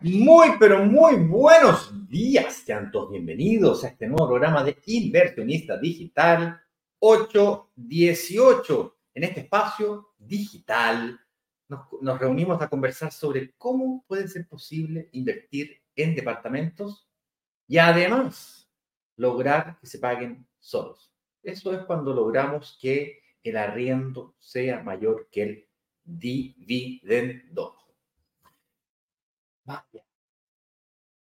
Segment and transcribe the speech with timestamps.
[0.00, 2.62] Muy, pero muy buenos días.
[2.64, 6.60] Sean bienvenidos a este nuevo programa de Inversionista Digital
[6.98, 8.96] 818.
[9.14, 11.20] En este espacio digital
[11.68, 17.08] nos, nos, reunimos a conversar sobre cómo puede ser posible invertir en departamentos
[17.66, 18.70] y además
[19.16, 21.12] lograr que se paguen solos.
[21.42, 25.68] Eso es cuando logramos que el arriendo sea mayor que el
[26.04, 27.76] dividendo.
[29.64, 30.04] Vaya.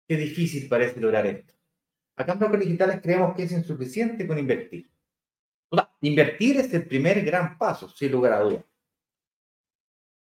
[0.07, 1.54] Qué difícil parece lograr esto.
[2.16, 4.90] Acá en Brokers Digitales creemos que es insuficiente con invertir.
[5.70, 8.66] O sea, invertir es el primer gran paso, sin lugar a dudas.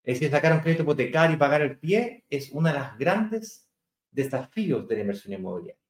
[0.04, 3.70] Es decir, sacar un crédito hipotecario y pagar el pie es uno de los grandes
[4.12, 5.82] desafíos de la inversión inmobiliaria.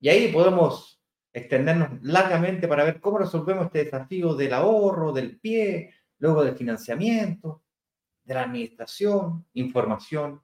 [0.00, 5.94] Y ahí podemos extendernos largamente para ver cómo resolvemos este desafío del ahorro, del pie,
[6.18, 7.62] luego del financiamiento,
[8.24, 10.42] de la administración, información,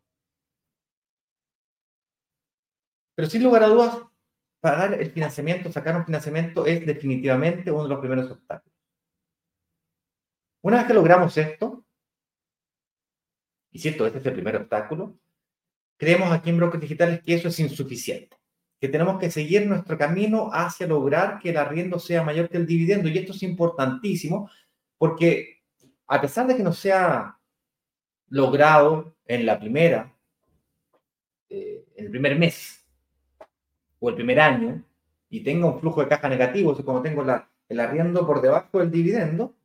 [3.16, 3.98] Pero sin lugar a dudas,
[4.60, 8.76] pagar el financiamiento, sacar un financiamiento es definitivamente uno de los primeros obstáculos.
[10.62, 11.84] Una vez que logramos esto,
[13.70, 15.18] y cierto, este es el primer obstáculo,
[15.96, 18.36] creemos aquí en Brokers Digitales que eso es insuficiente,
[18.80, 22.66] que tenemos que seguir nuestro camino hacia lograr que el arriendo sea mayor que el
[22.66, 23.08] dividendo.
[23.08, 24.50] Y esto es importantísimo
[24.98, 25.62] porque
[26.06, 27.38] a pesar de que no sea
[28.28, 30.16] logrado en la primera,
[31.48, 32.85] eh, en el primer mes,
[34.10, 34.82] el primer año
[35.28, 37.24] y tenga un flujo de caja negativo, o como tengo
[37.68, 39.56] el arriendo por debajo del dividendo,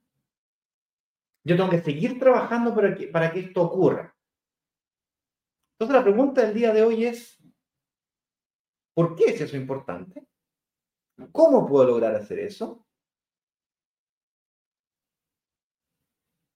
[1.44, 4.16] yo tengo que seguir trabajando para que, para que esto ocurra.
[5.74, 7.42] Entonces la pregunta del día de hoy es,
[8.94, 10.28] ¿por qué es eso importante?
[11.32, 12.86] ¿Cómo puedo lograr hacer eso?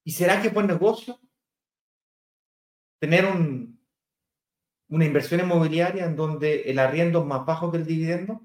[0.03, 1.19] ¿Y será que es buen negocio
[3.00, 3.75] tener un,
[4.95, 8.41] una inversión inmobiliaria en donde el arriendo es más bajo que el dividendo?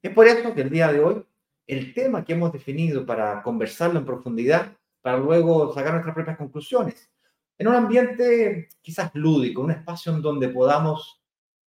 [0.00, 1.26] Es por eso que el día de hoy
[1.66, 7.10] el tema que hemos definido para conversarlo en profundidad, para luego sacar nuestras propias conclusiones,
[7.58, 11.20] en un ambiente quizás lúdico, un espacio en donde podamos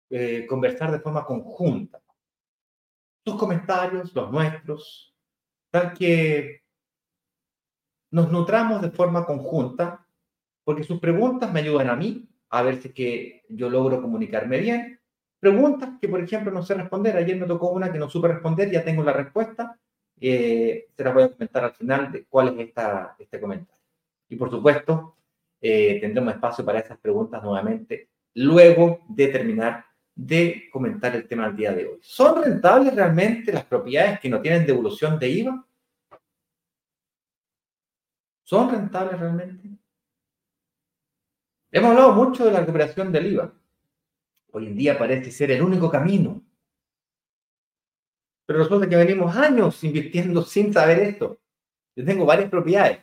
[0.08, 2.02] eh, conversar de forma conjunta.
[3.22, 5.14] Tus comentarios, los nuestros,
[5.70, 6.62] tal que
[8.10, 10.06] nos nutramos de forma conjunta,
[10.64, 14.58] porque sus preguntas me ayudan a mí a ver si es que yo logro comunicarme
[14.58, 15.00] bien.
[15.40, 17.16] Preguntas que, por ejemplo, no sé responder.
[17.16, 19.78] Ayer me tocó una que no supe responder, ya tengo la respuesta.
[20.20, 23.82] Eh, se la voy a comentar al final de cuál es esta, este comentario.
[24.28, 25.16] Y por supuesto,
[25.62, 29.84] eh, tendremos espacio para esas preguntas nuevamente luego de terminar
[30.14, 31.98] de comentar el tema del día de hoy.
[32.02, 35.66] ¿Son rentables realmente las propiedades que no tienen devolución de IVA?
[38.44, 39.81] ¿Son rentables realmente?
[41.74, 43.50] Hemos hablado mucho de la recuperación del IVA.
[44.52, 46.42] Hoy en día parece ser el único camino.
[48.44, 51.40] Pero resulta que venimos años invirtiendo sin saber esto.
[51.96, 52.98] Yo tengo varias propiedades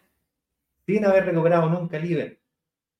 [0.85, 2.33] sin haber recuperado nunca el IVA.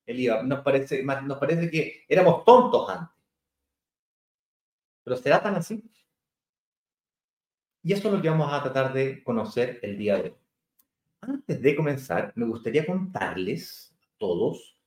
[0.08, 0.42] El IVA.
[0.42, 3.16] Nos parece, nos parece que éramos tontos antes.
[5.04, 5.84] Pero ¿será tan así?
[7.84, 10.36] Y eso es lo que vamos a tratar de conocer el día de hoy.
[11.22, 14.79] Antes de comenzar, me gustaría contarles a todos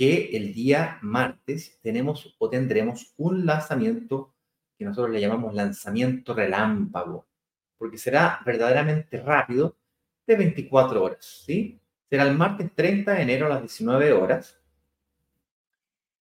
[0.00, 4.34] que el día martes tenemos o tendremos un lanzamiento
[4.78, 7.26] que nosotros le llamamos lanzamiento relámpago,
[7.76, 9.76] porque será verdaderamente rápido
[10.26, 11.78] de 24 horas, ¿sí?
[12.08, 14.58] Será el martes 30 de enero a las 19 horas.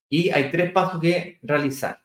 [0.09, 2.03] Y hay tres pasos que realizar.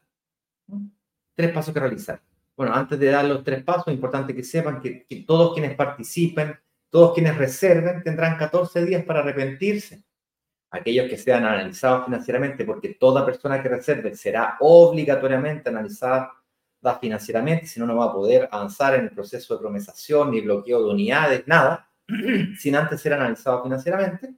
[1.35, 2.23] Tres pasos que realizar.
[2.57, 5.75] Bueno, antes de dar los tres pasos, es importante que sepan que, que todos quienes
[5.75, 6.57] participen,
[6.89, 10.04] todos quienes reserven, tendrán 14 días para arrepentirse
[10.75, 16.33] aquellos que sean analizados financieramente, porque toda persona que reserve será obligatoriamente analizada
[17.01, 20.83] financieramente, si no, no va a poder avanzar en el proceso de promesación ni bloqueo
[20.83, 21.89] de unidades, nada,
[22.59, 24.35] sin antes ser analizado financieramente.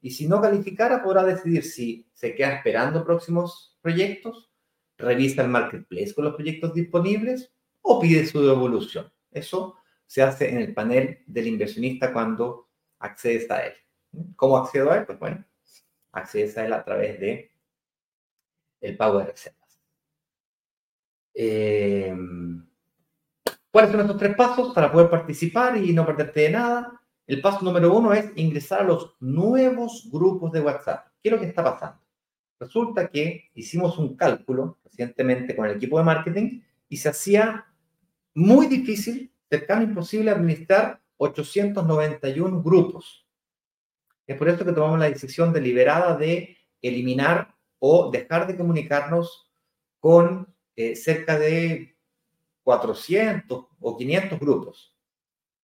[0.00, 4.50] Y si no calificara, podrá decidir si se queda esperando próximos proyectos,
[4.96, 7.52] revisa el marketplace con los proyectos disponibles
[7.82, 9.12] o pide su devolución.
[9.30, 9.76] Eso
[10.06, 13.74] se hace en el panel del inversionista cuando accedes a él.
[14.36, 15.06] ¿Cómo accedo a él?
[15.06, 15.44] Pues bueno,
[16.12, 17.50] accedes a él a través de
[18.80, 19.80] el pago de reservas.
[21.34, 22.14] Eh,
[23.70, 27.00] ¿Cuáles son estos tres pasos para poder participar y no perderte de nada?
[27.26, 31.06] El paso número uno es ingresar a los nuevos grupos de WhatsApp.
[31.22, 32.00] ¿Qué es lo que está pasando?
[32.58, 37.66] Resulta que hicimos un cálculo recientemente con el equipo de marketing y se hacía
[38.34, 43.26] muy difícil, cercano imposible administrar 891 grupos.
[44.30, 49.50] Es por eso que tomamos la decisión deliberada de eliminar o dejar de comunicarnos
[49.98, 51.96] con eh, cerca de
[52.62, 54.96] 400 o 500 grupos.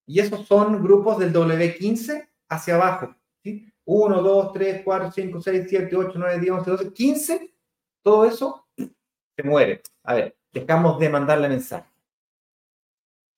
[0.04, 3.14] Y esos son grupos del W15 hacia abajo.
[3.44, 3.72] ¿sí?
[3.84, 7.54] 1, 2, 3, 4, 5, 6, 7, 8, 9, 10, 11, 12, 15.
[8.02, 9.80] Todo eso se muere.
[10.02, 11.88] A ver, dejamos de mandarle mensaje.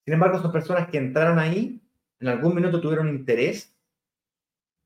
[0.05, 1.79] Sin embargo, son personas que entraron ahí,
[2.19, 3.75] en algún minuto tuvieron interés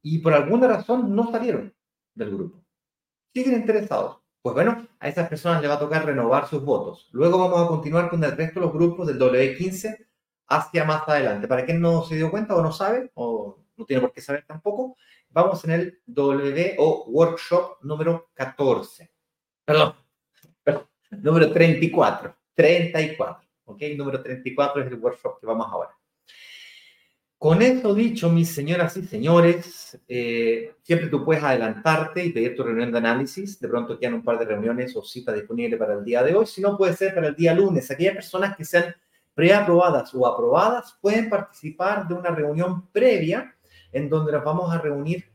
[0.04, 1.74] y por alguna razón no salieron
[2.14, 2.64] del grupo.
[3.34, 4.20] Siguen interesados.
[4.42, 7.10] Pues bueno, a esas personas le va a tocar renovar sus votos.
[7.14, 10.06] Luego vamos a continuar con el resto de los grupos del W15
[10.48, 11.48] hacia más adelante.
[11.48, 14.44] Para quien no se dio cuenta o no sabe, o no tiene por qué saber
[14.46, 14.98] tampoco,
[15.30, 19.10] vamos en el W o workshop número 14.
[19.66, 19.96] Perdón,
[20.62, 20.88] perdón
[21.22, 22.36] número 34.
[22.54, 23.50] 34.
[23.66, 23.82] ¿Ok?
[23.98, 25.98] Número 34 es el workshop que vamos ahora.
[27.44, 32.64] Con eso dicho, mis señoras y señores, eh, siempre tú puedes adelantarte y pedir tu
[32.64, 33.60] reunión de análisis.
[33.60, 36.46] De pronto quedan un par de reuniones o citas disponibles para el día de hoy.
[36.46, 37.92] Si no, puede ser para el día lunes.
[37.92, 38.96] Aquellas personas que sean
[39.34, 43.54] preaprobadas o aprobadas pueden participar de una reunión previa
[43.92, 45.26] en donde nos vamos a reunir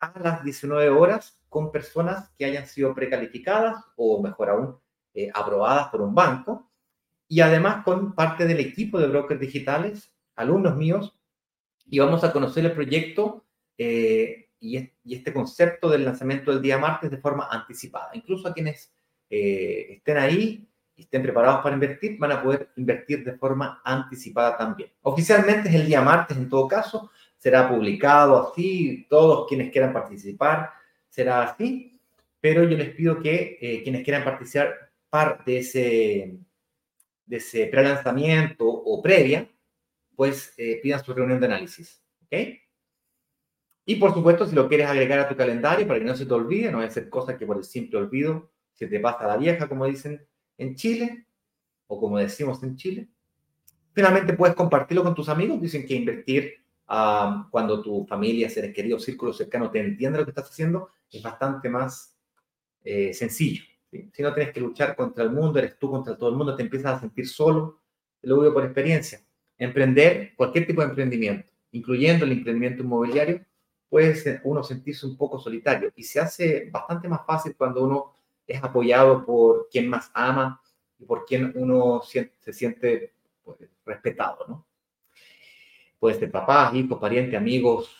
[0.00, 4.76] a las 19 horas con personas que hayan sido precalificadas o mejor aún,
[5.14, 6.70] eh, aprobadas por un banco
[7.26, 11.17] y además con parte del equipo de brokers digitales, alumnos míos
[11.90, 13.44] y vamos a conocer el proyecto
[13.76, 18.10] eh, y, este concepto del lanzamiento del día martes de forma anticipada.
[18.14, 18.92] Incluso a quienes
[19.30, 24.56] eh, estén ahí y estén preparados para invertir, van a poder invertir de forma anticipada
[24.56, 24.90] también.
[25.02, 30.72] Oficialmente es el día martes en todo caso, será publicado así, todos quienes quieran participar
[31.08, 32.00] será así,
[32.40, 36.38] pero yo les pido que eh, quienes quieran participar de ese,
[37.26, 39.48] de ese pre-lanzamiento o previa,
[40.18, 42.02] pues eh, pidas tu reunión de análisis.
[42.24, 42.32] ¿Ok?
[43.84, 46.34] Y por supuesto, si lo quieres agregar a tu calendario para que no se te
[46.34, 49.36] olvide, no va a ser cosa que por el simple olvido se te pasa la
[49.36, 50.26] vieja, como dicen
[50.58, 51.24] en Chile,
[51.86, 53.08] o como decimos en Chile.
[53.92, 55.60] Finalmente puedes compartirlo con tus amigos.
[55.60, 60.50] Dicen que invertir cuando tu familia, seres queridos, círculo cercano te entiende lo que estás
[60.50, 62.18] haciendo es bastante más
[62.82, 63.62] eh, sencillo.
[63.92, 66.64] Si no tienes que luchar contra el mundo, eres tú contra todo el mundo, te
[66.64, 67.78] empiezas a sentir solo.
[68.22, 69.20] Lo digo por experiencia
[69.58, 73.44] emprender cualquier tipo de emprendimiento, incluyendo el emprendimiento inmobiliario,
[73.88, 78.14] puede uno sentirse un poco solitario y se hace bastante más fácil cuando uno
[78.46, 80.60] es apoyado por quien más ama
[80.98, 84.66] y por quien uno se siente pues, respetado, ¿no?
[85.98, 87.90] Puede ser papás, hijos, parientes, amigos,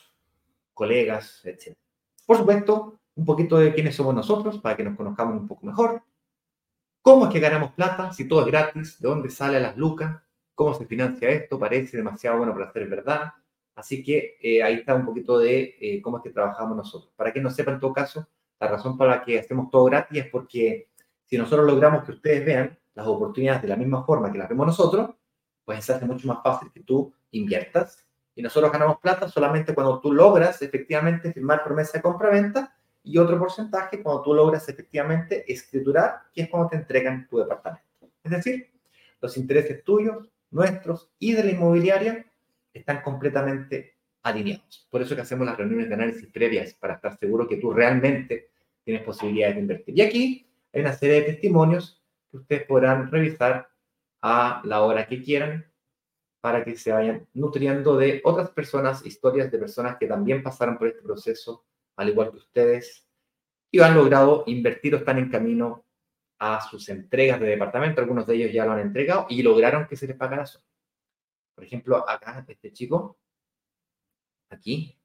[0.73, 1.77] colegas, etc.
[2.25, 6.03] Por supuesto, un poquito de quiénes somos nosotros para que nos conozcamos un poco mejor.
[7.03, 9.01] ¿Cómo es que ganamos plata si todo es gratis?
[9.01, 10.23] ¿De dónde sale las lucas?
[10.59, 13.33] Cómo se financia esto, parece demasiado bueno para ser verdad.
[13.77, 17.13] Así que eh, ahí está un poquito de eh, cómo es que trabajamos nosotros.
[17.15, 18.27] Para que no sepa en todo caso,
[18.59, 20.89] la razón para la que hacemos todo gratis es porque
[21.27, 24.67] si nosotros logramos que ustedes vean las oportunidades de la misma forma que las vemos
[24.67, 25.11] nosotros,
[25.65, 28.05] pues se hace mucho más fácil que tú inviertas.
[28.35, 32.75] Y nosotros ganamos plata solamente cuando tú logras efectivamente firmar promesa de compra-venta
[33.05, 38.11] y otro porcentaje cuando tú logras efectivamente escriturar, que es cuando te entregan tu departamento.
[38.25, 38.73] Es decir,
[39.21, 42.26] los intereses tuyos nuestros y de la inmobiliaria
[42.73, 44.87] están completamente alineados.
[44.90, 48.50] Por eso que hacemos las reuniones de análisis previas para estar seguro que tú realmente
[48.85, 49.99] tienes posibilidades de invertir.
[49.99, 53.69] Y aquí hay una serie de testimonios que ustedes podrán revisar
[54.23, 55.67] a la hora que quieran
[56.40, 60.88] para que se vayan nutriendo de otras personas, historias de personas que también pasaron por
[60.88, 61.64] este proceso,
[61.97, 63.07] al igual que ustedes,
[63.71, 65.85] y han logrado invertir o están en camino
[66.38, 68.00] a sus entregas de departamento.
[68.00, 70.62] Algunos de ellos ya lo han entregado y lograron que se les pagara eso.
[71.54, 73.18] Por ejemplo, acá, este chico,
[74.50, 74.97] aquí,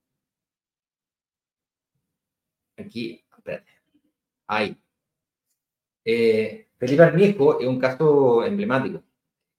[2.78, 3.72] aquí, espérate,
[4.48, 4.78] ahí.
[6.06, 9.04] Eh, Felipe Arniesco es un caso emblemático.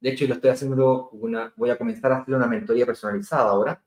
[0.01, 3.83] De hecho, lo estoy haciendo una, voy a comenzar a hacer una mentoría personalizada ahora.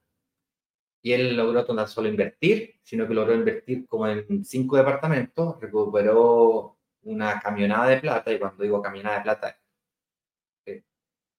[1.02, 6.77] Y él logró no solo invertir, sino que logró invertir como en cinco departamentos, recuperó
[7.08, 9.60] una camionada de plata, y cuando digo camionada de plata,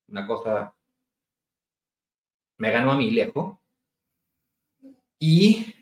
[0.09, 0.75] una cosa
[2.57, 3.59] me ganó a mí lejos,
[5.19, 5.75] y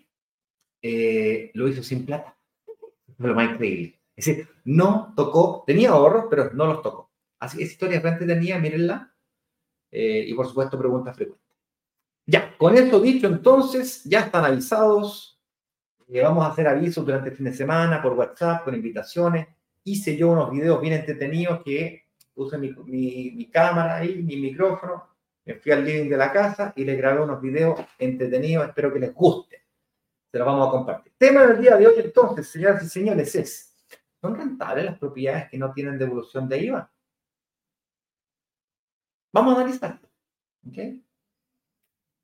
[0.82, 2.36] eh, lo hizo sin plata.
[3.18, 3.98] Lo más increíble.
[4.14, 7.10] Es decir, no tocó, tenía ahorros, pero no los tocó.
[7.38, 9.14] Así que esa historia realmente tenía, mírenla.
[9.90, 11.46] Eh, y por supuesto, preguntas frecuentes.
[12.26, 15.40] Ya, con esto dicho, entonces, ya están avisados.
[16.08, 19.48] Eh, vamos a hacer avisos durante el fin de semana por WhatsApp, con invitaciones.
[19.88, 25.14] Hice yo unos videos bien entretenidos que puse mi, mi, cámara y mi micrófono.
[25.44, 28.66] Me fui al living de la casa y les grabé unos videos entretenidos.
[28.66, 29.62] Espero que les guste.
[30.32, 31.12] Se los vamos a compartir.
[31.16, 33.76] Tema del día de hoy, entonces, señoras y señores, es:
[34.20, 36.92] ¿son rentables las propiedades que no tienen devolución de IVA?
[39.32, 40.00] Vamos a analizar.
[40.66, 40.78] ¿Ok?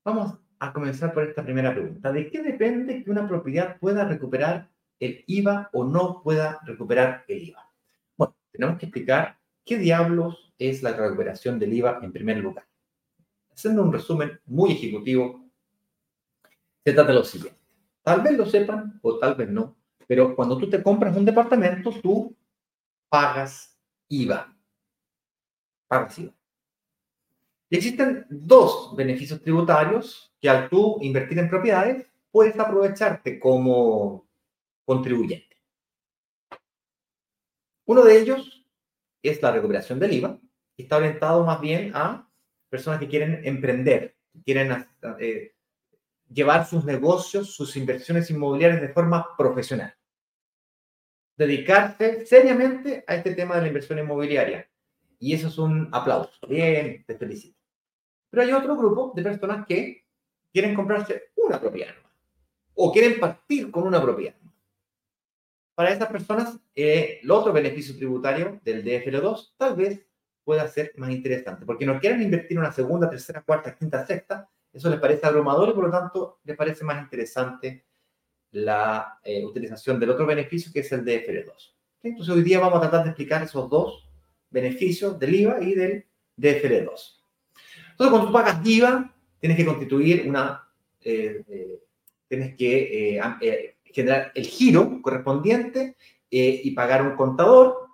[0.05, 2.11] Vamos a comenzar por esta primera pregunta.
[2.11, 4.72] ¿De qué depende que una propiedad pueda recuperar
[5.03, 7.69] el IVA o no pueda recuperar el IVA?
[8.17, 12.67] Bueno, tenemos que explicar qué diablos es la recuperación del IVA en primer lugar.
[13.53, 15.45] Haciendo un resumen muy ejecutivo,
[16.85, 17.59] se trata de lo siguiente.
[18.03, 21.91] Tal vez lo sepan o tal vez no, pero cuando tú te compras un departamento,
[22.01, 22.37] tú
[23.09, 23.77] pagas
[24.09, 24.57] IVA.
[25.89, 26.33] Pagas IVA.
[27.71, 34.27] Y existen dos beneficios tributarios que al tú invertir en propiedades puedes aprovecharte como
[34.85, 35.57] contribuyente.
[37.87, 38.67] Uno de ellos
[39.23, 40.39] es la recuperación del IVA,
[40.77, 42.29] que está orientado más bien a
[42.69, 44.87] personas que quieren emprender, quieren
[45.19, 45.55] eh,
[46.33, 49.95] llevar sus negocios, sus inversiones inmobiliarias de forma profesional.
[51.37, 54.69] Dedicarse seriamente a este tema de la inversión inmobiliaria.
[55.19, 56.47] Y eso es un aplauso.
[56.49, 57.59] Bien, te felicito.
[58.31, 60.07] Pero hay otro grupo de personas que
[60.53, 61.95] quieren comprarse una propiedad
[62.75, 64.35] o quieren partir con una propiedad.
[65.75, 70.07] Para esas personas, eh, el otro beneficio tributario del DFL2 tal vez
[70.45, 74.91] pueda ser más interesante, porque no quieren invertir una segunda, tercera, cuarta, quinta, sexta, eso
[74.91, 77.85] les parece abrumador y por lo tanto les parece más interesante
[78.51, 81.75] la eh, utilización del otro beneficio que es el DFL2.
[82.03, 84.09] Entonces hoy día vamos a tratar de explicar esos dos
[84.51, 87.23] beneficios del IVA y del DFL2.
[87.91, 90.69] Entonces, cuando tú pagas IVA, tienes que constituir una,
[91.01, 91.83] eh, eh,
[92.29, 95.97] tienes que eh, generar el giro correspondiente
[96.31, 97.89] y pagar un contador,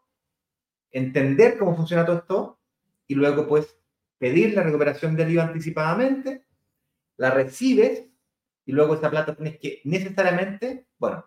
[0.90, 2.58] entender cómo funciona todo esto
[3.06, 3.76] y luego pues
[4.18, 6.44] pedir la recuperación del IVA anticipadamente,
[7.16, 8.04] la recibes
[8.64, 11.24] y luego esa plata tienes que necesariamente, bueno,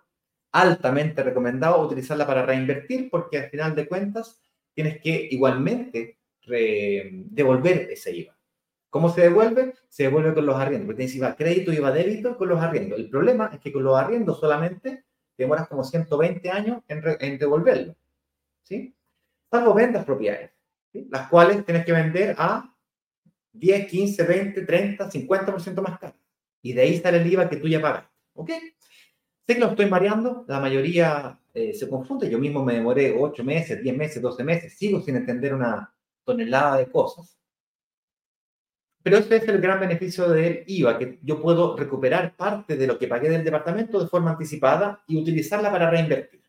[0.52, 4.42] altamente recomendado utilizarla para reinvertir porque al final de cuentas
[4.74, 8.38] tienes que igualmente devolver ese IVA.
[8.92, 9.74] ¿Cómo se devuelve?
[9.88, 13.00] Se devuelve con los arriendos, porque tienes IVA crédito y IVA débito con los arriendos.
[13.00, 15.06] El problema es que con los arriendos solamente
[15.38, 17.96] demoras como 120 años en, devolverlo.
[18.64, 18.94] ¿sí?
[19.50, 20.52] Salvo ventas propiedades,
[21.10, 22.76] las cuales tienes que vender a
[23.54, 26.16] 10, 15, 20, 30, 50% más caro.
[26.62, 28.10] Y de ahí sale el IVA que tú ya pagas.
[28.34, 28.50] ¿Ok?
[29.48, 32.30] Sé que lo estoy mareando, la mayoría eh, se confunde.
[32.30, 35.96] Yo mismo me demoré 8 meses, 10 meses, 12 meses, sigo sin entender una
[36.26, 37.41] tonelada de cosas.
[39.04, 43.00] Pero ese es el gran beneficio del IVA, que yo puedo recuperar parte de lo
[43.00, 46.42] que pagué del departamento de forma anticipada y utilizarla para reinvertir.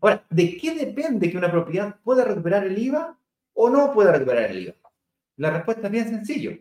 [0.00, 3.18] Ahora, ¿de qué depende que una propiedad pueda recuperar el IVA
[3.54, 4.74] o no pueda recuperar el IVA?
[5.36, 6.56] La respuesta es bien sencillo.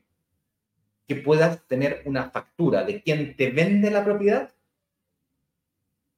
[1.07, 4.51] Que puedas tener una factura de quien te vende la propiedad,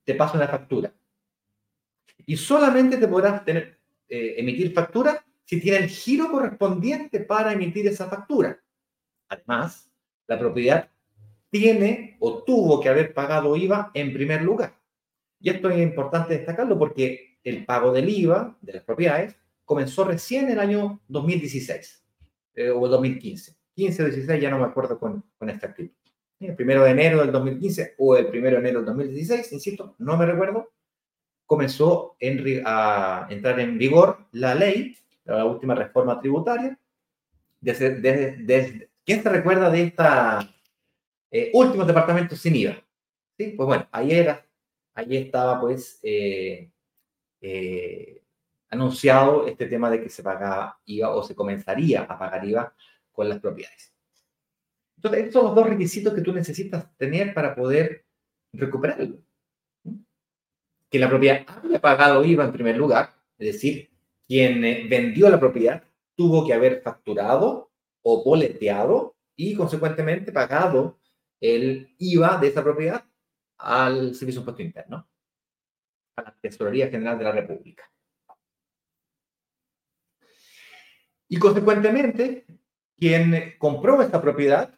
[0.06, 0.94] te pasa una factura.
[2.26, 7.88] Y solamente te podrás tener, eh, emitir factura si tiene el giro correspondiente para emitir
[7.88, 8.62] esa factura.
[9.30, 9.90] Además,
[10.28, 10.92] la propiedad
[11.50, 14.80] tiene o tuvo que haber pagado IVA en primer lugar.
[15.40, 20.46] Y esto es importante destacarlo porque el pago del IVA de las propiedades comenzó recién
[20.46, 22.06] en el año 2016
[22.54, 23.56] eh, o 2015.
[23.74, 25.96] 15 o 16, ya no me acuerdo con, con exactitud.
[26.40, 30.16] El primero de enero del 2015 o el primero de enero del 2016, insisto, no
[30.16, 30.74] me recuerdo,
[31.48, 32.18] comenzó
[32.66, 34.96] a entrar en vigor la ley
[35.38, 36.78] la última reforma tributaria.
[37.62, 40.54] Desde, desde, ¿Quién se recuerda de esta
[41.32, 42.82] eh, últimos departamentos sin IVA?
[43.38, 43.54] ¿Sí?
[43.58, 44.46] Pues bueno, ahí era,
[44.94, 46.72] ahí estaba pues eh,
[47.42, 48.24] eh,
[48.70, 52.74] anunciado este tema de que se pagaba IVA o se comenzaría a pagar IVA
[53.12, 53.94] con las propiedades.
[54.98, 58.06] Entonces, estos son los dos requisitos que tú necesitas tener para poder
[58.54, 59.18] recuperarlo.
[60.90, 63.90] Que la propiedad haya pagado IVA en primer lugar, es decir,
[64.30, 65.84] quien eh, vendió la propiedad
[66.16, 67.72] tuvo que haber facturado
[68.04, 71.00] o boleteado y consecuentemente pagado
[71.42, 73.04] el IVA de esa propiedad
[73.58, 75.10] al Servicio de Impuesto Interno,
[76.16, 77.92] a la Tesorería General de la República.
[81.28, 82.46] Y consecuentemente,
[82.96, 84.78] quien compró esta propiedad,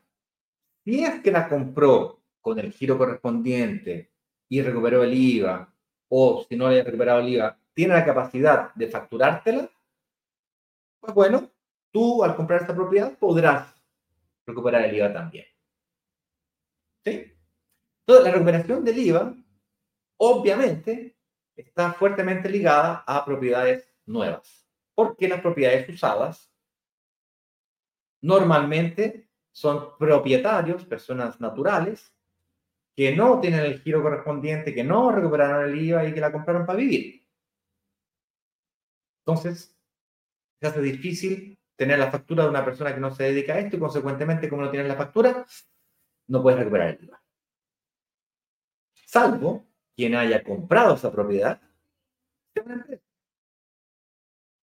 [0.86, 4.12] si es que la compró con el giro correspondiente
[4.48, 5.74] y recuperó el IVA,
[6.10, 9.70] o si no había recuperado el IVA, tiene la capacidad de facturártela,
[11.00, 11.50] pues bueno,
[11.92, 13.74] tú al comprar esta propiedad podrás
[14.46, 15.46] recuperar el IVA también.
[17.04, 17.34] ¿Sí?
[18.02, 19.34] Entonces, la recuperación del IVA,
[20.18, 21.16] obviamente,
[21.56, 26.52] está fuertemente ligada a propiedades nuevas, porque las propiedades usadas
[28.22, 32.14] normalmente son propietarios, personas naturales,
[32.96, 36.66] que no tienen el giro correspondiente, que no recuperaron el IVA y que la compraron
[36.66, 37.21] para vivir.
[39.26, 39.78] Entonces,
[40.60, 43.76] se hace difícil tener la factura de una persona que no se dedica a esto
[43.76, 45.46] y consecuentemente, como no tienes la factura,
[46.28, 47.24] no puedes recuperar el IVA.
[49.06, 51.62] Salvo quien haya comprado esa propiedad
[52.64, 53.04] una empresa.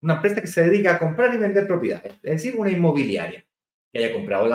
[0.01, 3.45] Una empresa que se dedica a comprar y vender propiedades, es decir, una inmobiliaria
[3.91, 4.47] que haya comprado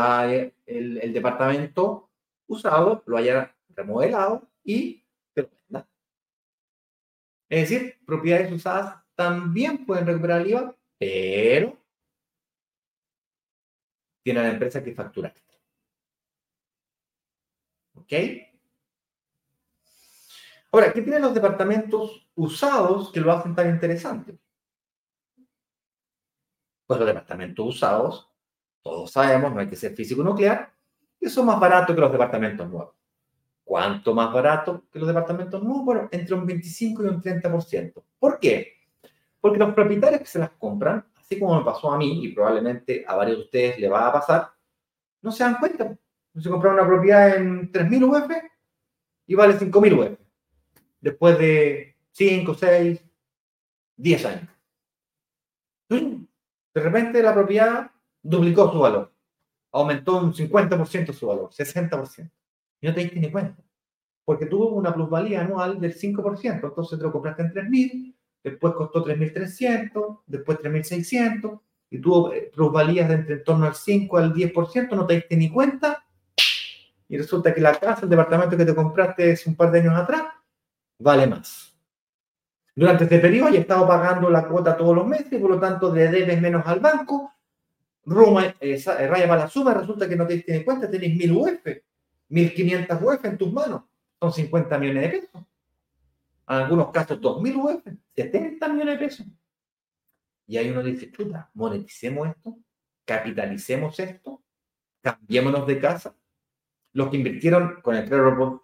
[0.67, 2.11] el, el, departamento
[2.47, 5.89] usado, lo haya remodelado y te lo venda.
[7.49, 11.77] Es decir, propiedades usadas también pueden recuperar el IVA, pero
[14.23, 15.35] tiene la empresa que facturar.
[17.95, 18.13] ¿Ok?
[20.71, 24.39] Ahora, ¿qué tienen los departamentos usados que lo hacen tan interesante?
[26.87, 28.31] Pues los departamentos usados,
[28.85, 30.73] todos sabemos, no hay que ser físico nuclear,
[31.19, 32.95] que son más baratos que los departamentos nuevos.
[33.65, 35.85] ¿Cuánto más barato que los departamentos nuevos?
[35.85, 38.05] Bueno, entre un 25 y un 30%.
[38.21, 38.78] ¿Por qué?
[39.49, 43.03] Porque los propietarios que se las compran, así como me pasó a mí y probablemente
[43.09, 44.51] a varios de ustedes le va a pasar,
[45.23, 45.97] no se dan cuenta.
[46.39, 48.31] Se compraron una propiedad en 3.000 UF
[49.27, 50.19] y vale 5.000 UF
[51.01, 53.03] después de 5, 6,
[53.97, 54.51] 10 años.
[55.89, 57.91] De repente la propiedad
[58.23, 59.15] duplicó su valor,
[59.73, 62.31] aumentó un 50% su valor, 60%.
[62.83, 63.65] Y no te diste ni cuenta,
[64.27, 69.05] porque tuvo una plusvalía anual del 5%, entonces te lo compraste en 3.000, después costó
[69.05, 74.91] 3.300, después 3.600, y tuvo eh, plusvalías de entre en torno al 5 al 10%,
[74.91, 76.05] no te diste ni cuenta,
[77.09, 79.95] y resulta que la casa, el departamento que te compraste hace un par de años
[79.95, 80.25] atrás,
[80.99, 81.75] vale más.
[82.75, 86.09] Durante este periodo ya estado pagando la cuota todos los meses, por lo tanto le
[86.09, 87.33] debes menos al banco,
[88.05, 91.33] Roma, eh, raya para la suma, resulta que no te diste en cuenta, tenés 1000
[91.33, 91.67] UF,
[92.29, 93.83] 1500 UF en tus manos,
[94.21, 95.48] son 50 millones de pesos.
[96.49, 99.27] En algunos casos 2000 UF, 70 millones de pesos.
[100.47, 102.59] Y ahí uno dice, chuta, moneticemos esto,
[103.05, 104.43] capitalicemos esto,
[105.03, 106.17] cambiémonos de casa.
[106.95, 108.63] Los que invirtieron con el crédito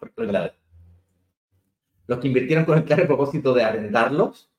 [2.07, 4.51] los que invirtieron con el claro propósito de arrendarlos,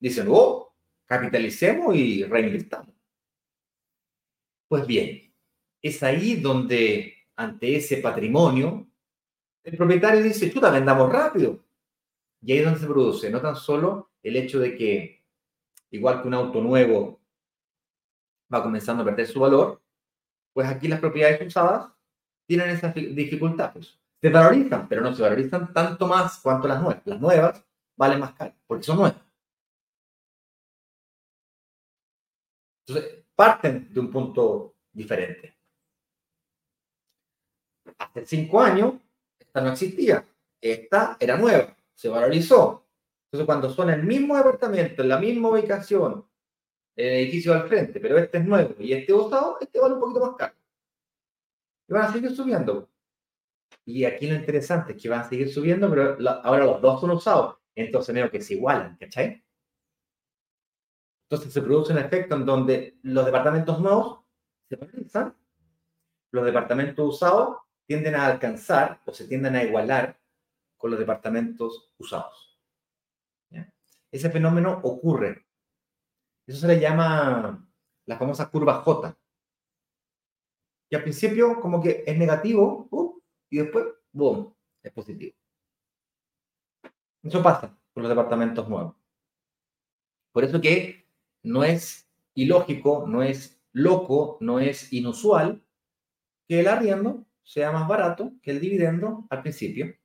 [0.00, 0.74] dicen, oh,
[1.06, 2.94] capitalicemos y reinvirtamos.
[4.68, 5.32] Pues bien,
[5.82, 8.88] es ahí donde ante ese patrimonio,
[9.64, 11.64] el propietario dice, chuta, vendamos rápido.
[12.42, 15.24] Y ahí es donde se produce, no tan solo el hecho de que,
[15.90, 17.20] igual que un auto nuevo
[18.52, 19.82] va comenzando a perder su valor,
[20.52, 21.92] pues aquí las propiedades usadas
[22.46, 23.72] tienen esa dificultad.
[23.72, 27.02] Pues se valorizan, pero no se valorizan tanto más cuanto las nuevas.
[27.04, 27.64] Las nuevas
[27.96, 29.20] valen más caro, porque son nuevas.
[32.86, 35.56] Entonces, parten de un punto diferente.
[37.98, 38.94] Hace cinco años,
[39.38, 40.24] esta no existía.
[40.60, 42.86] Esta era nueva, se valorizó.
[43.26, 46.24] Entonces, cuando son el mismo departamento, en la misma ubicación,
[46.94, 50.20] el edificio al frente, pero este es nuevo y este usado, este vale un poquito
[50.20, 50.54] más caro.
[51.88, 52.88] Y van a seguir subiendo.
[53.84, 57.10] Y aquí lo interesante es que van a seguir subiendo, pero ahora los dos son
[57.10, 57.56] usados.
[57.74, 59.44] Entonces veo que se igualan, ¿cachai?
[61.28, 64.20] Entonces se produce un efecto en donde los departamentos nuevos
[64.68, 65.36] se valorizan,
[66.30, 70.17] los departamentos usados tienden a alcanzar o se tienden a igualar
[70.78, 72.58] con los departamentos usados.
[74.10, 75.46] Ese fenómeno ocurre.
[76.46, 77.68] Eso se le llama
[78.06, 79.18] la famosa curva J.
[80.90, 85.36] Y al principio como que es negativo, uh, y después, boom, es positivo.
[87.22, 88.96] Eso pasa con los departamentos nuevos.
[90.32, 91.06] Por eso que
[91.42, 95.62] no es ilógico, no es loco, no es inusual
[96.46, 99.97] que el arriendo sea más barato que el dividendo al principio.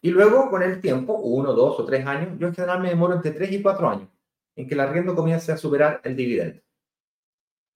[0.00, 3.14] Y luego, con el tiempo, uno, dos o tres años, yo en general me demoro
[3.14, 4.08] entre tres y cuatro años
[4.54, 6.60] en que el arriendo comience a superar el dividendo.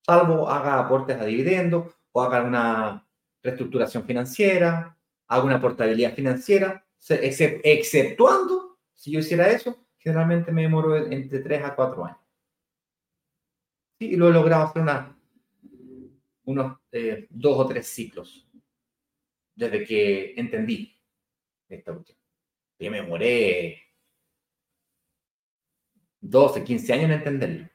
[0.05, 3.07] Salvo haga aportes a dividendo o haga una
[3.43, 4.97] reestructuración financiera,
[5.29, 11.75] hago una portabilidad financiera, exceptuando, si yo hiciera eso, generalmente me demoro entre 3 a
[11.75, 12.19] 4 años.
[13.99, 15.17] y lo he logrado hacer una,
[16.45, 18.49] unos eh, dos o tres ciclos
[19.55, 20.97] desde que entendí
[21.75, 22.19] esta cuestión.
[22.79, 23.83] Yo me demoré
[26.21, 27.69] 12, 15 años en entenderlo.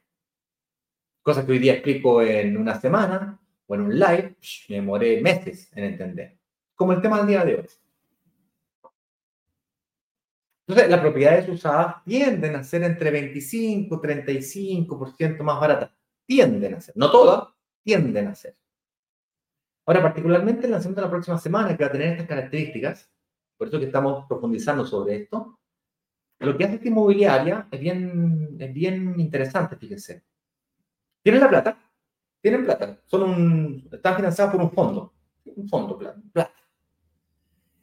[1.22, 4.36] Cosas que hoy día explico en una semana, o en un live,
[4.68, 6.38] me demoré meses en entender.
[6.74, 7.66] Como el tema del día de hoy.
[10.66, 15.90] Entonces, las propiedades usadas tienden a ser entre 25 y 35% más baratas.
[16.26, 16.94] Tienden a ser.
[16.96, 17.48] No todas,
[17.82, 18.56] tienden a ser.
[19.86, 23.10] Ahora, particularmente el lanzamiento de la próxima semana, que va a tener estas características,
[23.58, 25.58] por eso que estamos profundizando sobre esto,
[26.38, 30.24] lo que hace esta inmobiliaria es bien, es bien interesante, fíjense.
[31.22, 31.78] Tienen la plata,
[32.40, 35.12] tienen plata, son un, están financiados por un fondo,
[35.56, 36.54] un fondo, plata.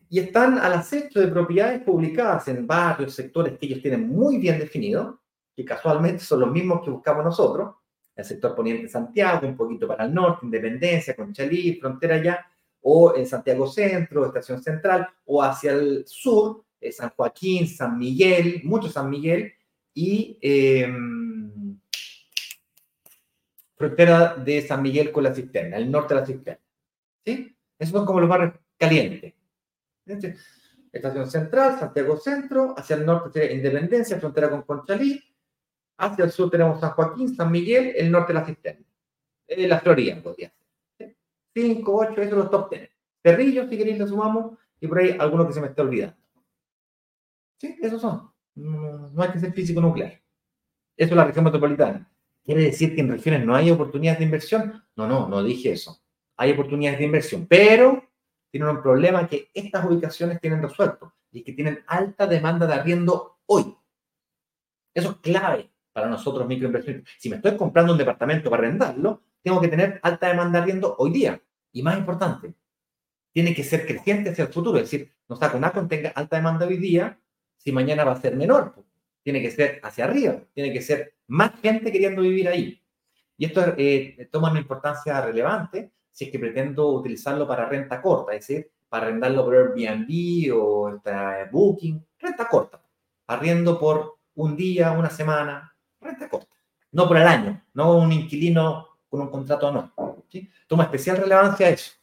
[0.07, 4.57] Y están al acecho de propiedades publicadas en varios sectores que ellos tienen muy bien
[4.57, 5.15] definidos,
[5.53, 7.75] que casualmente son los mismos que buscamos nosotros,
[8.15, 12.45] el sector poniente Santiago, un poquito para el norte, Independencia, Conchalí, frontera allá,
[12.87, 18.61] o en Santiago Centro, Estación Central, o hacia el sur, eh, San Joaquín, San Miguel,
[18.63, 19.53] mucho San Miguel,
[19.91, 21.79] y em,
[23.75, 26.61] frontera de San Miguel con la cisterna, el norte de la cisterna.
[27.25, 27.57] ¿Sí?
[27.79, 29.33] Esos son como los barrios calientes.
[30.91, 35.23] Estación Central, Santiago Centro, hacia el norte sería Independencia, frontera con Conchalí,
[35.97, 38.85] hacia el sur tenemos San Joaquín, San Miguel, el norte de la cisterna.
[39.47, 40.64] Eh, la Florida podría ser.
[41.55, 42.89] 5, 8, esos son los top 10.
[43.23, 46.17] Cerrillos, si queréis, lo sumamos, y por ahí algunos que se me está olvidando.
[47.57, 48.29] Sí, esos son.
[48.55, 50.21] No, no hay que ser físico nuclear.
[50.97, 52.11] Eso es la región metropolitana.
[52.43, 54.83] ¿Quiere decir que en regiones no hay oportunidades de inversión?
[54.95, 55.99] No, no, no dije eso.
[56.37, 58.03] Hay oportunidades de inversión, pero
[58.51, 63.39] tienen un problema que estas ubicaciones tienen resuelto y que tienen alta demanda de arriendo
[63.47, 63.75] hoy.
[64.93, 67.13] Eso es clave para nosotros microinversionistas.
[67.17, 70.95] Si me estoy comprando un departamento para arrendarlo, tengo que tener alta demanda de arriendo
[70.97, 71.39] hoy día.
[71.71, 72.55] Y más importante,
[73.31, 74.79] tiene que ser creciente hacia el futuro.
[74.79, 77.19] Es decir, no está con Acon tenga alta demanda hoy día,
[77.55, 78.73] si mañana va a ser menor.
[79.21, 82.81] Tiene que ser hacia arriba, tiene que ser más gente queriendo vivir ahí.
[83.37, 88.33] Y esto eh, toma una importancia relevante si es que pretendo utilizarlo para renta corta,
[88.33, 90.99] es decir, para arrendarlo por Airbnb o
[91.51, 92.81] Booking, renta corta,
[93.27, 96.55] arriendo por un día, una semana, renta corta,
[96.93, 98.84] no por el año, no un inquilino
[99.23, 99.91] un contrato anual.
[100.29, 100.49] ¿sí?
[100.67, 101.93] Toma especial relevancia eso.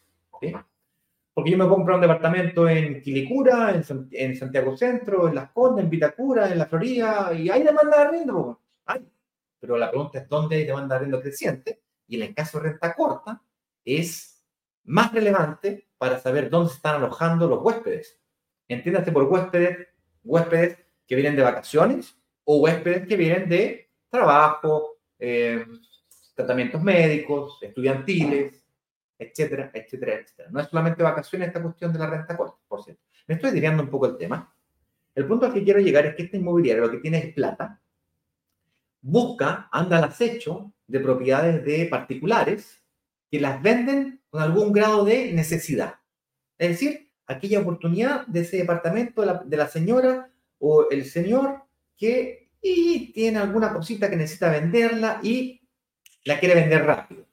[1.34, 5.90] Porque yo me compro un departamento en Quilicura, en, Santiago Centro, en Las Condes, en
[5.90, 8.60] Vitacura, en La Florida, y hay demanda de arriendo.
[8.84, 9.08] Hay.
[9.58, 11.80] Pero la pregunta es dónde hay demanda de arriendo creciente.
[12.06, 13.42] Y en el caso de renta corta,
[13.84, 14.44] es
[14.84, 18.20] más relevante para saber dónde se están alojando los huéspedes.
[18.68, 19.88] Entiéndase por huéspedes,
[20.24, 25.64] huéspedes que vienen de vacaciones o huéspedes que vienen de trabajo, eh,
[26.44, 28.64] tratamientos médicos, estudiantiles,
[29.18, 30.48] etcétera, etcétera, etcétera.
[30.50, 33.02] No es solamente vacaciones esta cuestión de la renta corta, por cierto.
[33.26, 34.54] Me estoy desviando un poco el tema.
[35.14, 37.80] El punto al que quiero llegar es que esta inmobiliaria lo que tiene es plata,
[39.00, 42.82] busca, anda al acecho de propiedades de particulares
[43.30, 45.96] que las venden con algún grado de necesidad.
[46.58, 51.64] Es decir, aquella oportunidad de ese departamento de la, señora o el señor
[51.96, 55.61] que y tiene alguna cosita que necesita venderla y
[56.24, 57.26] la quiere vender rápido.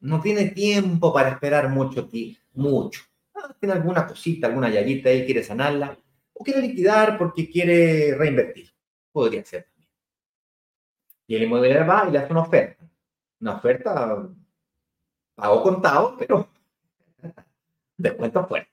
[0.00, 2.08] No tiene tiempo para esperar mucho,
[2.52, 3.02] mucho.
[3.34, 5.98] Ah, tiene alguna cosita, alguna llaguita ahí, quiere sanarla,
[6.34, 8.70] o quiere liquidar porque quiere reinvertir.
[9.12, 9.90] Podría ser también.
[11.26, 12.84] Y el inmobiliario va y le hace una oferta.
[13.40, 14.28] Una oferta
[15.34, 16.48] pago contado, pero
[17.96, 18.70] descuento fuerte.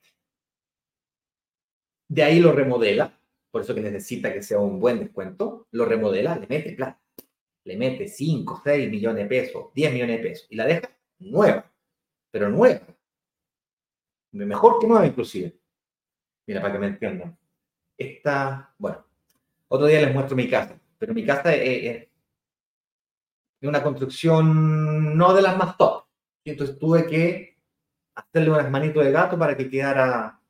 [2.08, 3.18] De ahí lo remodela,
[3.50, 7.01] por eso que necesita que sea un buen descuento, lo remodela, le mete plata,
[7.64, 11.70] le mete 5, 6 millones de pesos, 10 millones de pesos y la deja nueva,
[12.30, 12.86] pero nueva.
[14.32, 15.56] Mejor que nueva inclusive.
[16.46, 17.38] Mira, para que me entiendan.
[17.96, 19.04] Esta, bueno,
[19.68, 22.08] otro día les muestro mi casa, pero mi casa es,
[23.60, 26.06] es una construcción no de las más top,
[26.44, 27.58] y entonces tuve que
[28.14, 30.40] hacerle unas manitos de gato para que quedara,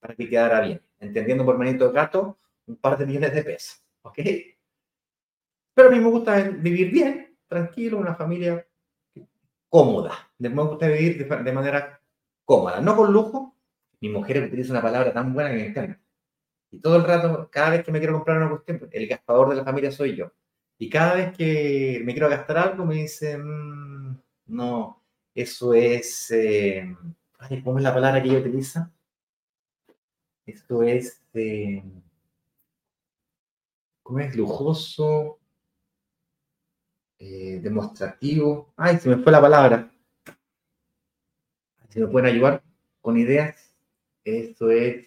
[0.00, 0.82] para que quedara bien.
[0.98, 3.82] Entendiendo por manito de gato, un par de millones de pesos.
[4.02, 4.18] ¿Ok?
[5.74, 8.66] Pero a mí me gusta vivir bien, tranquilo, una familia
[9.68, 10.30] cómoda.
[10.38, 12.00] Me gusta vivir de, manera
[12.44, 13.56] cómoda, no con lujo.
[14.00, 16.00] Mi mujer utiliza una palabra tan buena que me encanta.
[16.70, 19.56] Y todo el rato, cada vez que me quiero comprar una cuestión, el gastador de
[19.56, 20.32] la familia soy yo.
[20.78, 25.02] Y cada vez que me quiero gastar algo, me dicen, mm, no,
[25.34, 26.96] eso es, eh,
[27.64, 28.90] ¿cómo es la palabra que ella utiliza?
[30.44, 31.82] Esto es, eh,
[34.02, 34.34] ¿cómo es?
[34.36, 35.38] Lujoso,
[37.24, 38.72] eh, demostrativo.
[38.76, 39.92] Ay, se me fue la palabra.
[41.88, 42.64] Si me pueden ayudar
[43.00, 43.76] con ideas.
[44.24, 45.06] Esto es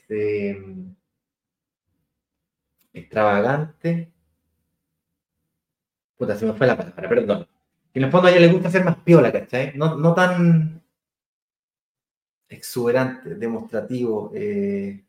[2.93, 4.13] extravagante.
[6.17, 7.47] Puta, se me fue la palabra, perdón.
[7.93, 9.73] en el fondo a ella le gusta ser más piola, ¿cachai?
[9.75, 10.81] No, no tan
[12.47, 15.03] exuberante, demostrativo, eh,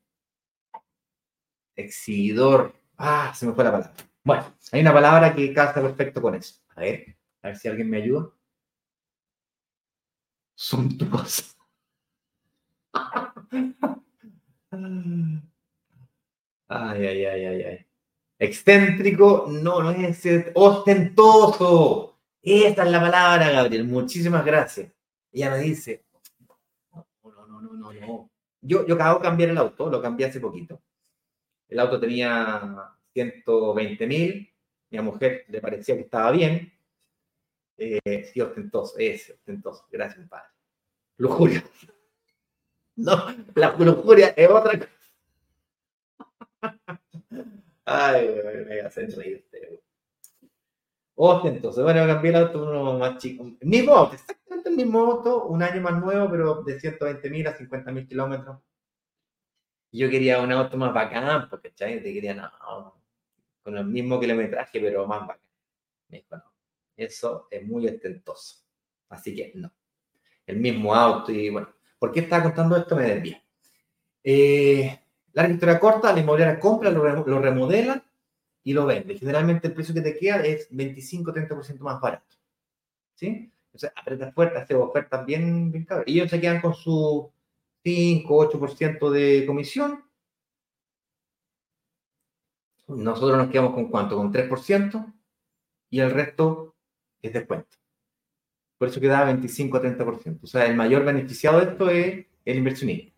[1.76, 2.74] exhibidor.
[2.98, 3.94] Ah, se me fue la palabra.
[4.24, 6.65] Bueno, hay una palabra que casa perfecto con eso.
[6.76, 8.30] A ver, a ver si alguien me ayuda.
[10.54, 11.56] Suntuoso.
[16.68, 17.86] Ay, ay, ay, ay, ay.
[18.38, 22.18] Excéntrico, no, no es ostentoso.
[22.42, 23.84] Esta es la palabra, Gabriel.
[23.84, 24.92] Muchísimas gracias.
[25.32, 26.04] Ella me dice,
[26.92, 28.30] no, no, no, no, no.
[28.60, 30.82] Yo, yo acabo de cambiar el auto, lo cambié hace poquito.
[31.68, 34.55] El auto tenía 120 mil,
[35.02, 36.72] mi mujer le parecía que estaba bien.
[37.78, 39.87] Eh, sí, ostentoso, es ostentoso.
[39.90, 40.48] Gracias, padre.
[41.18, 41.64] Lujuria.
[42.98, 43.14] No,
[43.54, 44.90] la lujuria es otra cosa.
[47.85, 49.46] Ay, me hacen reír.
[51.14, 51.82] Ostentoso.
[51.82, 53.44] Bueno, cambié el auto uno más chico.
[53.61, 57.54] Mismo auto, exactamente el mismo auto, un año más nuevo, pero de 120 mil a
[57.54, 58.59] 50 mil kilómetros.
[59.92, 62.02] Yo quería un auto más bacán, porque ¿cachai?
[62.02, 62.50] Te quería, no,
[63.66, 65.48] con el mismo kilometraje, pero más bacán.
[66.09, 66.44] Me dijo, no,
[66.96, 68.64] eso es muy ostentoso.
[69.09, 69.72] Así que no.
[70.46, 72.94] El mismo auto y bueno, ¿por qué estaba contando esto?
[72.94, 73.42] Me desvía.
[74.22, 75.00] Eh,
[75.33, 78.05] la historia corta, la inmobiliaria compra, lo, lo remodela
[78.62, 79.18] y lo vende.
[79.18, 82.37] Generalmente el precio que te queda es 25-30% más barato.
[83.16, 83.50] ¿Sí?
[83.74, 86.07] Sea, apretas fuerte, hace ofertas bien, bien cabras.
[86.07, 87.33] Y ellos se quedan con su
[87.85, 90.05] 5-8% de comisión
[92.88, 94.16] nosotros nos quedamos con cuánto?
[94.16, 95.12] Con 3%
[95.90, 96.75] y el resto
[97.22, 97.77] es descuento.
[98.79, 100.38] Por eso queda 25 a 30%.
[100.42, 103.12] O sea, el mayor beneficiado de esto es el inversionista.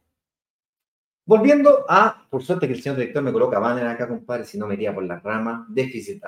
[1.24, 4.66] Volviendo a, por suerte que el señor director me coloca banner acá, compadre, si no
[4.66, 6.22] me iría por la rama, déficit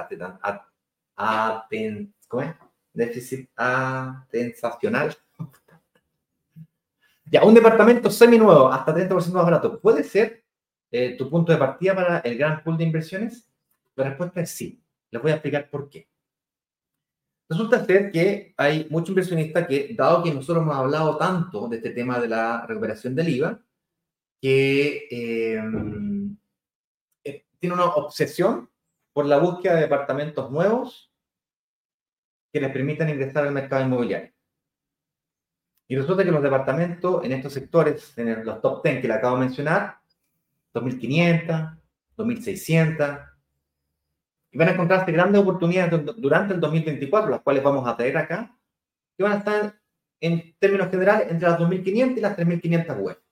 [1.17, 2.15] aten.
[2.93, 5.17] Déficit atensacional.
[7.25, 10.40] ya, un departamento semi-nuevo, hasta 30% más barato, puede ser
[10.91, 13.49] eh, tu punto de partida para el gran pool de inversiones?
[13.97, 14.83] La respuesta es sí.
[15.11, 16.09] Les voy a explicar por qué.
[17.49, 21.91] Resulta ser que hay muchos inversionistas que, dado que nosotros hemos hablado tanto de este
[21.91, 23.61] tema de la recuperación del IVA,
[24.41, 26.37] que em,
[27.25, 28.71] eh, tiene una obsesión
[29.13, 31.13] por la búsqueda de departamentos nuevos
[32.53, 34.33] que les permitan ingresar al mercado inmobiliario.
[35.89, 39.37] Y resulta que los departamentos en estos sectores, en los top 10 que le acabo
[39.37, 40.00] de mencionar,
[40.75, 41.79] 2.500,
[42.17, 43.27] 2.600.
[44.53, 48.57] Y van a encontrarse grandes oportunidades durante el 2024, las cuales vamos a traer acá,
[49.17, 49.81] que van a estar
[50.21, 53.23] en términos generales entre las 2.500 y las 3.500 web.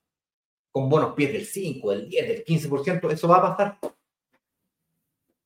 [0.71, 3.79] Con bonos pies del 5, del 10, del 15%, eso va a pasar.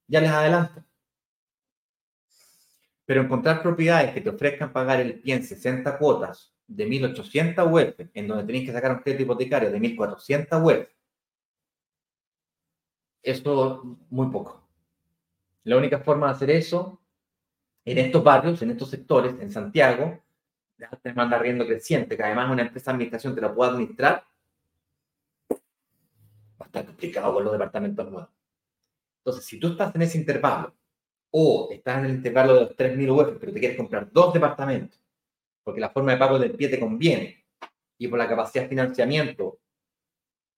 [0.08, 0.84] Ya les adelanto.
[3.06, 8.10] Pero encontrar propiedades que te ofrezcan pagar el pie en 60 cuotas de 1.800 web,
[8.14, 10.90] en donde tenéis que sacar un crédito hipotecario de 1.400 web,
[13.24, 14.62] esto muy poco.
[15.64, 17.00] La única forma de hacer eso
[17.86, 20.20] en estos barrios, en estos sectores, en Santiago,
[20.78, 24.26] de alta demanda riendo creciente, que además una empresa de administración te la pueda administrar,
[26.58, 28.30] bastante complicado con los departamentos nuevos.
[29.20, 30.74] Entonces, si tú estás en ese intervalo
[31.32, 35.00] o estás en el intervalo de los 3.000 UF, pero te quieres comprar dos departamentos,
[35.64, 37.46] porque la forma de pago del pie te conviene
[37.98, 39.60] y por la capacidad de financiamiento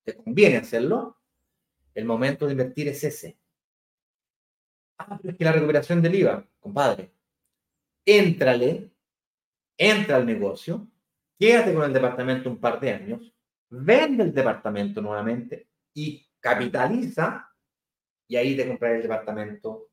[0.03, 1.14] te conviene hacerlo,
[1.95, 3.37] el momento de invertir es ese.
[4.97, 7.11] Ah, pero es que la recuperación del IVA, compadre,
[8.05, 8.91] éntrale,
[9.77, 10.87] entra al negocio,
[11.39, 13.33] quédate con el departamento un par de años,
[13.69, 17.49] vende el departamento nuevamente y capitaliza
[18.27, 19.89] y ahí te compraré el departamento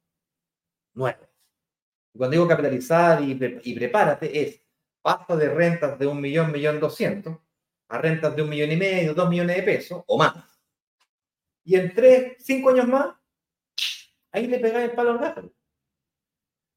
[0.95, 1.29] nuevo.
[2.17, 4.63] Cuando digo capitalizar y, y prepárate es
[5.01, 7.39] paso de rentas de un millón, millón doscientos
[7.89, 10.52] a rentas de un millón y medio, dos millones de pesos o más
[11.65, 13.15] y en tres, cinco años más,
[14.33, 15.53] ahí le pegáis el palo al gato.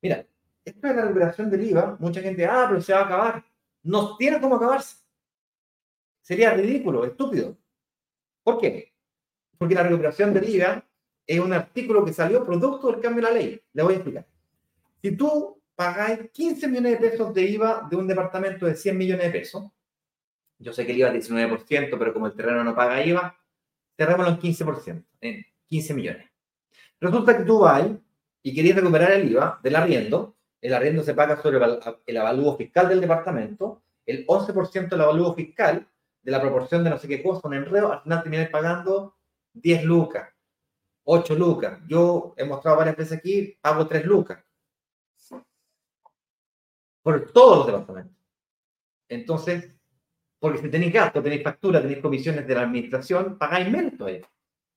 [0.01, 0.25] Mira,
[0.63, 1.97] esto es la recuperación del IVA.
[1.99, 3.45] Mucha gente, ah, pero se va a acabar.
[3.83, 4.97] No tiene cómo acabarse.
[6.21, 7.57] Sería ridículo, estúpido.
[8.43, 8.93] ¿Por qué?
[9.57, 10.85] Porque la recuperación del IVA
[11.25, 13.61] es un artículo que salió producto del cambio de la ley.
[13.73, 14.27] Le voy a explicar.
[15.01, 19.25] Si tú pagáis 15 millones de pesos de IVA de un departamento de 100 millones
[19.25, 19.63] de pesos,
[20.57, 23.37] yo sé que el IVA es 19%, pero como el terreno no paga IVA,
[23.97, 26.29] cerrémoslo en 15%, en 15 millones.
[26.99, 27.87] Resulta que tú vas
[28.41, 31.59] y querías recuperar el IVA del arriendo, el arriendo se paga sobre
[32.05, 35.87] el avalúo fiscal del departamento, el 11% del avalúo fiscal
[36.21, 39.15] de la proporción de no sé qué cosa, un enredo, al final terminas pagando
[39.53, 40.33] 10 lucas,
[41.03, 41.79] 8 lucas.
[41.87, 44.43] Yo he mostrado varias veces aquí, pago 3 lucas.
[47.03, 48.17] por todos los departamentos.
[49.07, 49.74] Entonces,
[50.39, 54.27] porque si tenéis gastos, tenéis facturas, tenéis comisiones de la administración, pagáis menos todavía.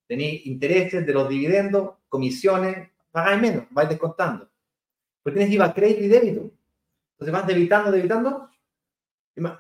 [0.07, 4.49] Tenéis intereses de los dividendos, comisiones, pagáis menos, vais descontando.
[5.23, 6.51] Porque tienes IVA crédito y débito.
[7.13, 8.49] Entonces vas debitando, debitando.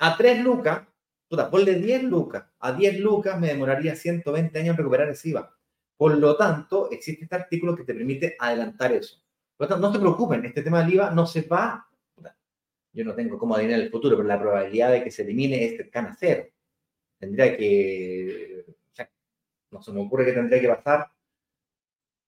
[0.01, 0.83] A 3 lucas,
[1.29, 2.45] puta, ponle 10 lucas.
[2.61, 5.55] A 10 lucas me demoraría 120 años en recuperar ese IVA.
[5.97, 9.21] Por lo tanto, existe este artículo que te permite adelantar eso.
[9.57, 11.88] Por lo tanto, no se preocupen, este tema del IVA no se va.
[12.99, 15.77] Yo no tengo cómo adivinar el futuro, pero la probabilidad de que se elimine es
[15.77, 16.49] cercana a cero.
[17.17, 18.75] Tendría que.
[19.71, 21.09] no se me ocurre que tendría que pasar.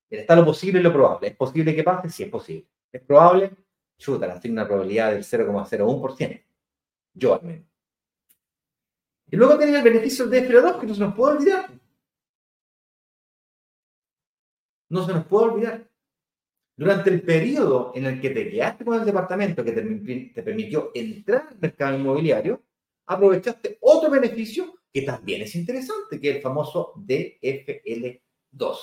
[0.08, 1.26] Está lo posible y lo probable.
[1.26, 2.08] ¿Es posible que pase?
[2.08, 2.68] Sí, es posible.
[2.92, 3.50] ¿Es probable?
[3.98, 6.44] Chuta, la tiene una probabilidad del 0,01%.
[7.14, 7.66] Yo al menos.
[9.26, 11.70] Y luego tenés el beneficio del DFL2, que no se nos puede olvidar.
[14.88, 15.89] No se nos puede olvidar.
[16.80, 21.48] Durante el periodo en el que te quedaste con el departamento que te, permitió entrar
[21.50, 22.64] al mercado inmobiliario,
[23.04, 28.78] aprovechaste otro beneficio que también es interesante, que es el famoso DFL2.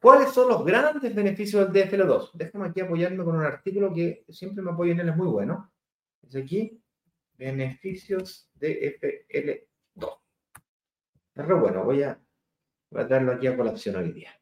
[0.00, 2.30] ¿Cuáles son los grandes beneficios del DFL2?
[2.34, 5.72] Déjame aquí apoyarme con un artículo que siempre me apoyo en él, es muy bueno.
[6.26, 6.82] Es aquí,
[7.38, 10.18] beneficios DFL2.
[11.36, 12.20] Es re bueno, voy a,
[12.90, 14.36] voy a darlo aquí a colación hoy día.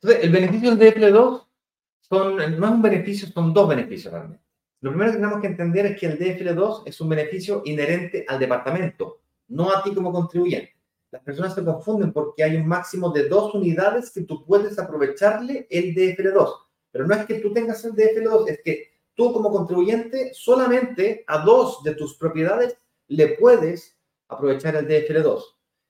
[0.00, 1.46] Entonces, el beneficio del DFL2
[2.00, 4.44] son, no es un beneficio, son dos beneficios realmente.
[4.80, 8.38] Lo primero que tenemos que entender es que el DFL2 es un beneficio inherente al
[8.38, 10.76] departamento, no a ti como contribuyente.
[11.10, 15.66] Las personas se confunden porque hay un máximo de dos unidades que tú puedes aprovecharle
[15.70, 16.52] el DFL2.
[16.90, 21.38] Pero no es que tú tengas el DFL2, es que tú como contribuyente solamente a
[21.38, 22.76] dos de tus propiedades
[23.08, 23.96] le puedes
[24.28, 25.42] aprovechar el DFL2.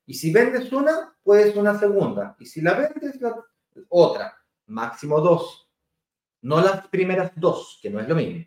[0.06, 2.36] Y si vendes una, puedes una segunda.
[2.38, 3.44] Y si la vendes, la
[3.88, 4.36] otra,
[4.66, 5.70] máximo dos.
[6.42, 8.44] No las primeras dos, que no es lo mismo.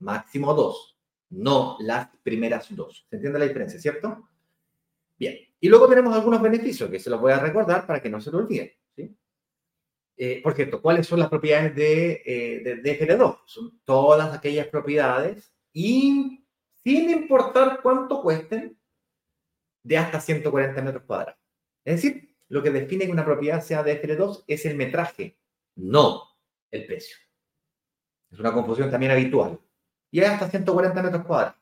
[0.00, 0.98] Máximo dos,
[1.30, 3.06] no las primeras dos.
[3.08, 4.28] ¿Se entiende la diferencia, cierto?
[5.18, 5.36] Bien.
[5.60, 8.30] Y luego tenemos algunos beneficios que se los voy a recordar para que no se
[8.30, 8.70] lo olviden.
[8.94, 9.16] ¿sí?
[10.16, 15.52] Eh, por cierto, ¿cuáles son las propiedades de, eh, de, 2 Son todas aquellas propiedades
[15.72, 16.44] y
[16.84, 18.78] sin importar cuánto cuesten,
[19.82, 21.40] de hasta 140 metros cuadrados.
[21.84, 25.38] Es decir, lo que define que una propiedad sea de FL2 es el metraje,
[25.76, 26.22] no
[26.70, 27.16] el precio.
[28.30, 29.60] Es una confusión también habitual.
[30.10, 31.56] Y es hasta 140 metros cuadrados.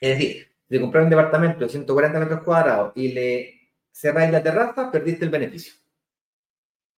[0.00, 4.90] Es decir, si comprar un departamento de 140 metros cuadrados y le cerráis la terraza,
[4.90, 5.74] perdiste el beneficio.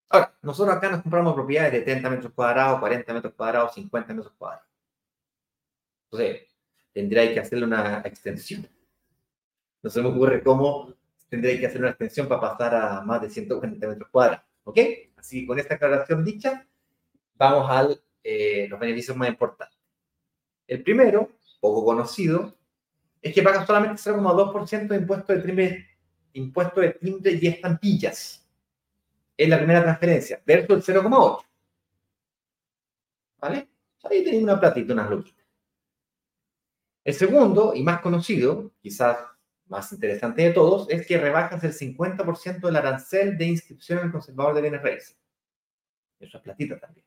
[0.09, 4.33] Ahora, nosotros acá nos compramos propiedades de 30 metros cuadrados, 40 metros cuadrados, 50 metros
[4.38, 4.68] cuadrados.
[6.04, 6.48] Entonces,
[6.92, 8.68] tendríais que hacerle una extensión.
[9.83, 10.94] No se me ocurre cómo
[11.34, 14.44] tendréis que hacer una extensión para pasar a más de 140 metros cuadrados.
[14.62, 14.78] ¿Ok?
[15.16, 16.66] Así con esta aclaración dicha,
[17.34, 17.88] vamos a
[18.22, 19.78] eh, los beneficios más importantes.
[20.66, 22.54] El primero, poco conocido,
[23.20, 25.88] es que pagas solamente 0,2% de impuesto de timbre,
[26.34, 28.46] impuesto de timbre y estampillas.
[29.36, 31.44] Es la primera transferencia, versus el 0,8.
[33.40, 33.68] ¿Vale?
[34.04, 35.44] Ahí tenéis una platita, unas luquitas.
[37.02, 39.18] El segundo, y más conocido, quizás
[39.74, 44.12] más interesante de todos, es que rebajas el 50% del arancel de inscripción en el
[44.12, 45.18] conservador de bienes raíces.
[46.20, 47.04] Eso es platita también.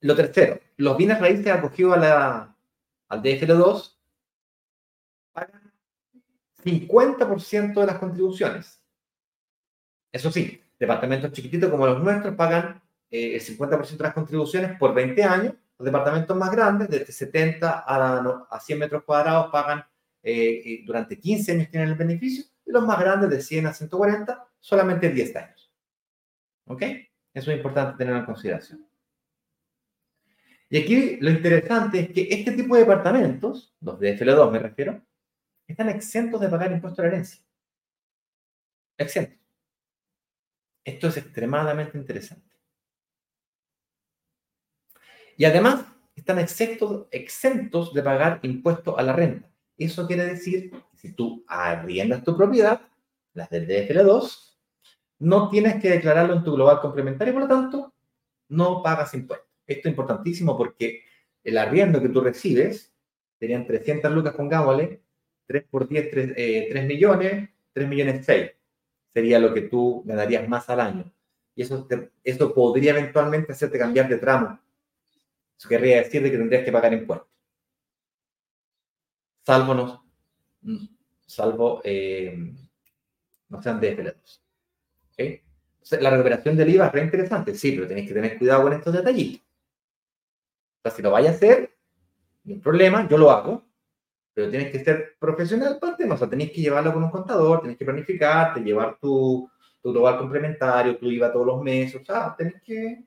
[0.00, 2.56] Lo tercero, los bienes raíces acogidos a la,
[3.08, 3.96] al DFL2
[5.32, 5.72] pagan
[6.64, 8.82] 50% de las contribuciones.
[10.12, 14.94] Eso sí, departamentos chiquititos como los nuestros pagan eh, el 50% de las contribuciones por
[14.94, 19.84] 20 años los departamentos más grandes, desde 70 a, 100 metros cuadrados, pagan
[20.22, 24.48] eh, durante 15 años tienen el beneficio, y los más grandes, de 100 a 140,
[24.58, 25.72] solamente 10 años.
[26.66, 26.82] ¿Ok?
[27.32, 28.86] Eso es importante tener en consideración.
[30.68, 35.02] Y aquí lo interesante es que este tipo de departamentos, los de FL2 me refiero,
[35.66, 37.42] están exentos de pagar impuesto a la herencia.
[38.98, 39.38] Exentos.
[40.84, 42.47] Esto es extremadamente interesante.
[45.38, 45.84] Y además
[46.16, 49.48] están exentos, exentos de pagar impuestos a la renta.
[49.78, 52.80] Eso quiere decir que si tú arriendas tu propiedad,
[53.34, 54.56] las del DFL2,
[55.20, 57.94] no tienes que declararlo en tu global complementario, por lo tanto,
[58.48, 59.48] no pagas impuestos.
[59.64, 61.04] Esto es importantísimo porque
[61.44, 62.92] el arriendo que tú recibes
[63.38, 65.02] serían 300 lucas con Gábole,
[65.46, 68.50] 3 por 10, 3, millones, 3 millones 6.
[69.14, 71.12] Sería lo que tú ganarías más al año.
[71.54, 71.86] Y eso,
[72.24, 74.58] eso podría eventualmente hacerte cambiar de tramo
[75.58, 77.28] eso querría decir que tendrías que pagar impuestos.
[79.44, 80.04] Salvo,
[81.26, 82.54] salvo eh,
[83.48, 84.42] no sean desvelados.
[85.12, 85.42] ¿Okay?
[86.00, 88.92] la recuperación del IVA es re interesante, sí, pero tenéis que tener cuidado con estos
[88.92, 89.40] detallitos.
[89.40, 91.74] O sea, si lo vais a hacer,
[92.44, 93.64] no hay problema, yo lo hago,
[94.34, 97.78] pero tienes que ser profesional parte, o sea, tenéis que llevarlo con un contador, tenéis
[97.78, 99.50] que planificarte, llevar tu,
[99.82, 103.02] tu global complementario, tu IVA todos los meses, o sea, tenés que,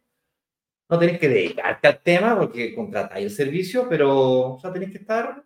[0.91, 4.97] no tenés que dedicarte al tema porque contratáis el servicio, pero, o sea, tenés que
[4.97, 5.41] estar,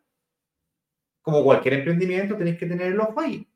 [1.22, 3.48] como cualquier emprendimiento, tenéis que tener el ojo ahí.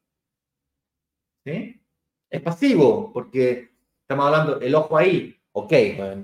[1.43, 1.81] ¿Sí?
[2.29, 3.71] Es pasivo, porque
[4.01, 5.73] estamos hablando, el ojo ahí, ok,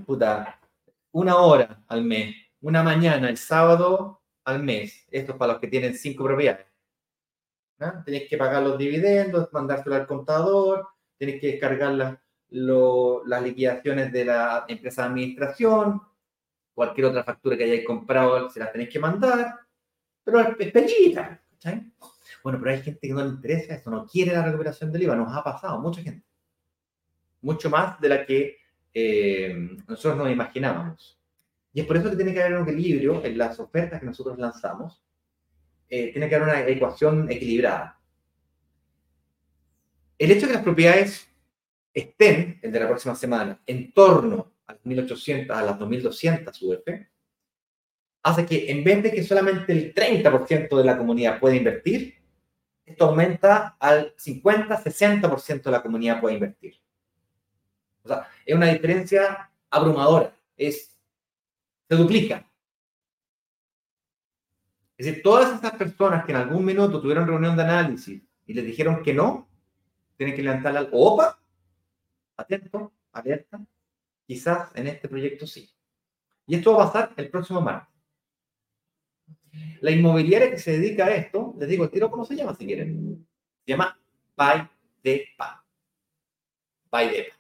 [0.05, 0.59] puta,
[1.11, 5.07] una hora al mes, una mañana, el sábado al mes.
[5.09, 6.68] Esto es para los que tienen cinco propiedades.
[7.80, 8.03] ¿no?
[8.03, 10.88] Tenéis que pagar los dividendos, mandárselo al contador,
[11.18, 12.20] tenéis que descargar las
[12.52, 16.02] liquidaciones de la empresa de administración,
[16.74, 19.56] cualquier otra factura que hayáis comprado se las tenéis que mandar,
[20.24, 21.41] pero es pellita.
[22.43, 25.16] Bueno, pero hay gente que no le interesa eso, no quiere la recuperación del IVA,
[25.16, 26.26] nos ha pasado, mucha gente.
[27.41, 28.58] Mucho más de la que
[28.93, 31.20] eh, nosotros nos imaginábamos.
[31.74, 34.38] Y es por eso que tiene que haber un equilibrio en las ofertas que nosotros
[34.38, 35.04] lanzamos.
[35.89, 38.00] Eh, tiene que haber una ecuación equilibrada.
[40.18, 41.28] El hecho de que las propiedades
[41.96, 46.88] estén, el de la próxima semana, en torno a las 1.800, a las 2.200 UF,
[48.24, 52.16] hace que en vez de que solamente el 30% de la comunidad pueda invertir,
[52.86, 56.76] esto aumenta al 50-60% de la comunidad puede invertir.
[58.04, 60.36] O sea, es una diferencia abrumadora.
[60.56, 60.96] Es,
[61.88, 62.48] se duplica.
[64.98, 68.66] Es decir, todas esas personas que en algún minuto tuvieron reunión de análisis y les
[68.66, 69.50] dijeron que no,
[70.18, 71.39] tienen que levantar la opa,
[72.38, 73.66] atento, alerta,
[74.26, 75.70] quizás en este proyecto sí.
[76.48, 77.94] Y esto va a pasar el próximo martes.
[79.82, 82.66] La inmobiliaria que se dedica a esto, les digo el tiro cómo se llama si
[82.66, 83.28] quieren.
[83.66, 84.00] Se llama
[84.36, 84.68] Buy
[85.38, 85.66] Pa.
[86.92, 87.36] Buy Pa.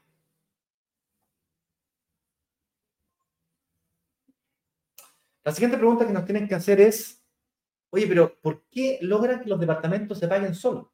[5.43, 7.23] La siguiente pregunta que nos tienen que hacer es,
[7.91, 10.87] oye, pero ¿por qué logran que los departamentos se paguen solos?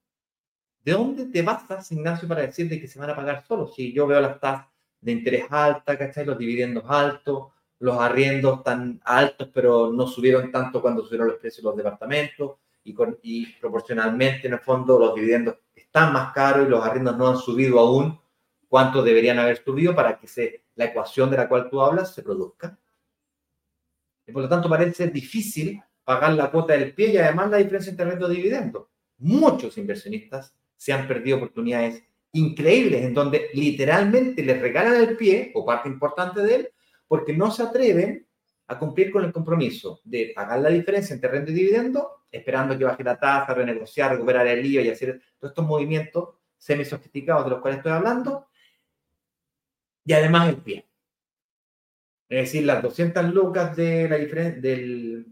[0.84, 3.75] ¿De dónde te basas, Ignacio, para decir de que se van a pagar solos?
[3.75, 4.67] Si yo veo las tasas
[4.99, 6.25] de interés altas, ¿cachai?
[6.25, 11.63] Los dividendos altos, los arriendos tan altos, pero no subieron tanto cuando subieron los precios
[11.63, 16.69] de los departamentos y, y proporcionalmente, en el fondo, los dividendos están más caros y
[16.69, 18.19] los arriendos no han subido aún
[18.67, 22.23] cuánto deberían haber subido para que se, la ecuación de la cual tú hablas se
[22.23, 22.79] produzca.
[24.25, 27.91] Y por lo tanto parece difícil pagar la cuota del pie y además la diferencia
[27.91, 28.89] entre renta y dividendo.
[29.17, 35.63] Muchos inversionistas se han perdido oportunidades increíbles en donde literalmente les regalan el pie o
[35.63, 36.69] parte importante de él
[37.07, 38.25] porque no se atreven
[38.65, 42.86] a cumplir con el compromiso de pagar la diferencia entre renta y dividendo, esperando que
[42.86, 47.61] baje la tasa, renegociar, recuperar el IVA y hacer todos estos movimientos semi-sofisticados de los
[47.61, 48.47] cuales estoy hablando,
[50.03, 50.88] y además el pie.
[52.27, 55.27] Es decir, las 200 lucas de la diferencia del,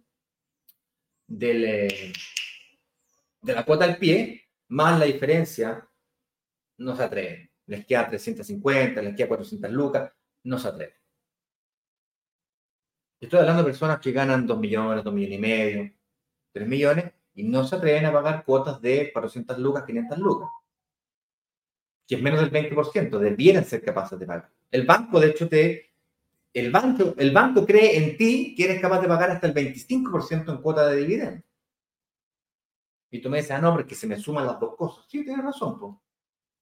[1.25, 2.13] del, eh,
[3.41, 5.87] de la cuota al pie más la diferencia,
[6.77, 7.51] no se atreven.
[7.67, 10.11] Les queda 350, les queda 400 lucas,
[10.43, 10.95] no se atreven.
[13.19, 15.91] Estoy hablando de personas que ganan 2 millones, 2 millones y medio,
[16.53, 20.49] 3 millones, y no se atreven a pagar cuotas de 400 lucas, 500 lucas,
[22.07, 24.49] que es menos del 20%, debieran ser capaces de pagar.
[24.71, 25.91] El banco, de hecho, te,
[26.53, 30.49] el, banco, el banco cree en ti que eres capaz de pagar hasta el 25%
[30.49, 31.43] en cuota de dividendo.
[33.11, 35.05] Y tú me dices, ah, no, porque se me suman las dos cosas.
[35.07, 35.79] Sí, tienes razón.
[35.79, 35.95] pues.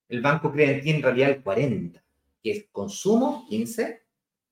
[0.07, 2.01] El banco cree en ti en realidad el 40,
[2.41, 4.03] que es consumo 15,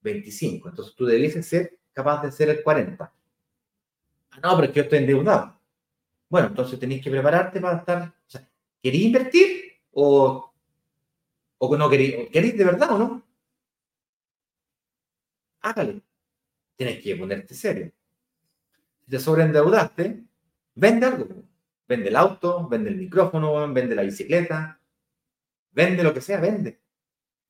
[0.01, 0.69] 25.
[0.69, 3.13] Entonces tú debes ser capaz de ser el 40.
[4.31, 5.57] Ah, no, pero es que yo estoy endeudado.
[6.27, 8.01] Bueno, entonces tenéis que prepararte para estar.
[8.03, 8.49] O sea,
[8.81, 10.53] ¿queréis invertir o,
[11.57, 12.29] o no queréis?
[12.29, 13.27] ¿Queréis de verdad o no?
[15.61, 16.01] Hágale.
[16.75, 17.91] Tienes que ponerte serio.
[19.05, 20.25] Si te sobreendeudaste,
[20.75, 21.45] vende algo
[21.87, 24.79] Vende el auto, vende el micrófono, vende la bicicleta,
[25.71, 26.81] vende lo que sea, vende.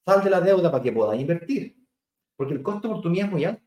[0.05, 1.77] Sal de la deuda para que puedas invertir.
[2.35, 3.63] Porque el costo de oportunidad es muy alto.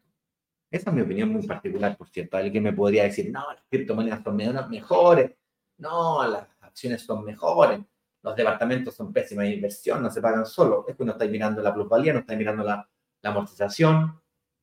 [0.71, 2.37] Esa es mi opinión muy particular, por cierto.
[2.37, 5.33] Alguien me podría decir, no, las criptomonedas son mejores.
[5.79, 7.81] No, las acciones son mejores.
[8.23, 10.85] Los departamentos son pésimas de inversión, no se pagan solo.
[10.87, 12.87] Es que no estáis mirando la plusvalía, no estáis mirando la,
[13.23, 14.21] la amortización,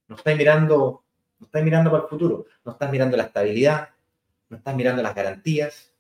[0.08, 1.04] no estáis mirando,
[1.40, 3.90] no estáis mirando para el futuro, no estás mirando la estabilidad,
[4.50, 5.95] no estás mirando las garantías,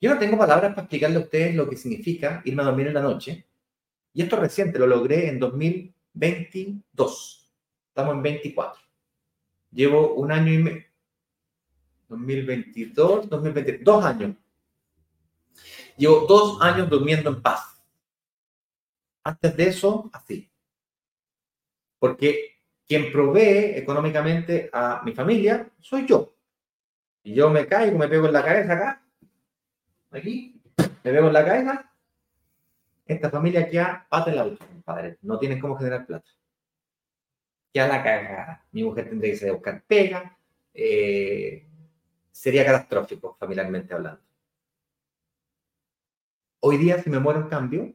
[0.00, 2.94] yo no tengo palabras para explicarle a ustedes lo que significa irme a dormir en
[2.94, 3.46] la noche.
[4.12, 7.50] Y esto reciente, lo logré en 2022.
[7.88, 8.82] Estamos en 24.
[9.72, 10.84] Llevo un año y medio.
[12.08, 14.36] 2022, 2023, dos años.
[15.96, 17.82] Llevo dos años durmiendo en paz.
[19.24, 20.48] Antes de eso, así.
[21.98, 26.34] Porque quien provee económicamente a mi familia soy yo.
[27.24, 29.05] Y yo me caigo, me pego en la cabeza acá,
[30.18, 30.60] aquí,
[31.02, 31.92] pego en la cabeza.
[33.06, 35.18] Esta familia queda pata en la última, padre.
[35.22, 36.28] No tienen cómo generar plata.
[37.72, 38.64] Ya la cagada.
[38.72, 40.36] Mi mujer tendría que salir a buscar pega.
[40.74, 41.66] Eh,
[42.30, 44.22] sería catastrófico, familiarmente hablando.
[46.60, 47.94] Hoy día, si me muero en cambio,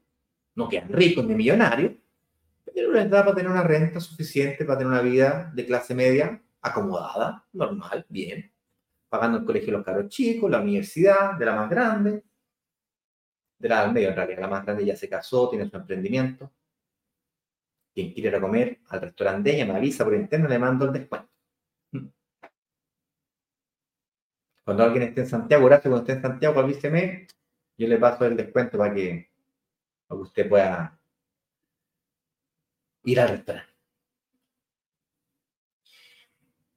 [0.55, 1.93] no quedan ricos ni millonarios,
[2.74, 6.41] pero les da para tener una renta suficiente para tener una vida de clase media
[6.61, 8.51] acomodada, normal, bien,
[9.12, 12.24] pagando el colegio de los caros chicos, la universidad, de la más grande,
[13.59, 16.49] de la medio en realidad, la más grande ya se casó, tiene su emprendimiento.
[17.93, 20.93] Quien quiere ir a comer al restaurante ella me avisa por interno, le mando el
[20.93, 21.30] descuento.
[24.64, 27.28] Cuando alguien esté en Santiago, gracias, cuando esté en Santiago, avíseme,
[27.78, 29.30] yo le paso el descuento para que,
[30.07, 30.97] para que usted pueda
[33.03, 33.74] ir al restaurante.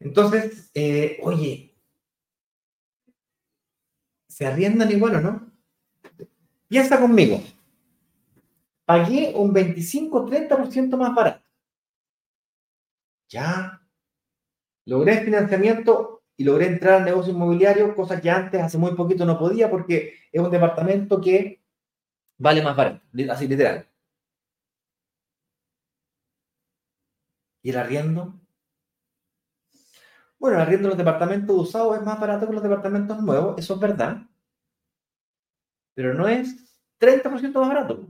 [0.01, 1.74] Entonces, eh, oye,
[4.35, 5.53] ¿se arriendan igual o no?
[6.67, 7.41] Piensa conmigo.
[8.85, 11.47] Pagué un 25-30% más barato.
[13.29, 13.81] Ya.
[14.87, 19.39] Logré financiamiento y logré entrar al negocio inmobiliario, cosa que antes, hace muy poquito, no
[19.39, 21.63] podía porque es un departamento que
[22.37, 23.87] vale más barato, así literal.
[27.63, 28.44] ¿Y el arriendo?
[30.45, 33.73] Bueno, el arriendo de los departamentos usados es más barato que los departamentos nuevos, eso
[33.77, 34.19] es verdad.
[35.95, 36.55] Pero no es
[36.99, 38.07] 30% más barato.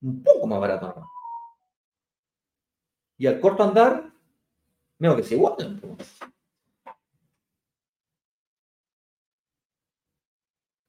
[0.00, 1.10] Un poco más barato.
[3.18, 4.10] Y al corto andar,
[4.98, 5.56] veo que es igual.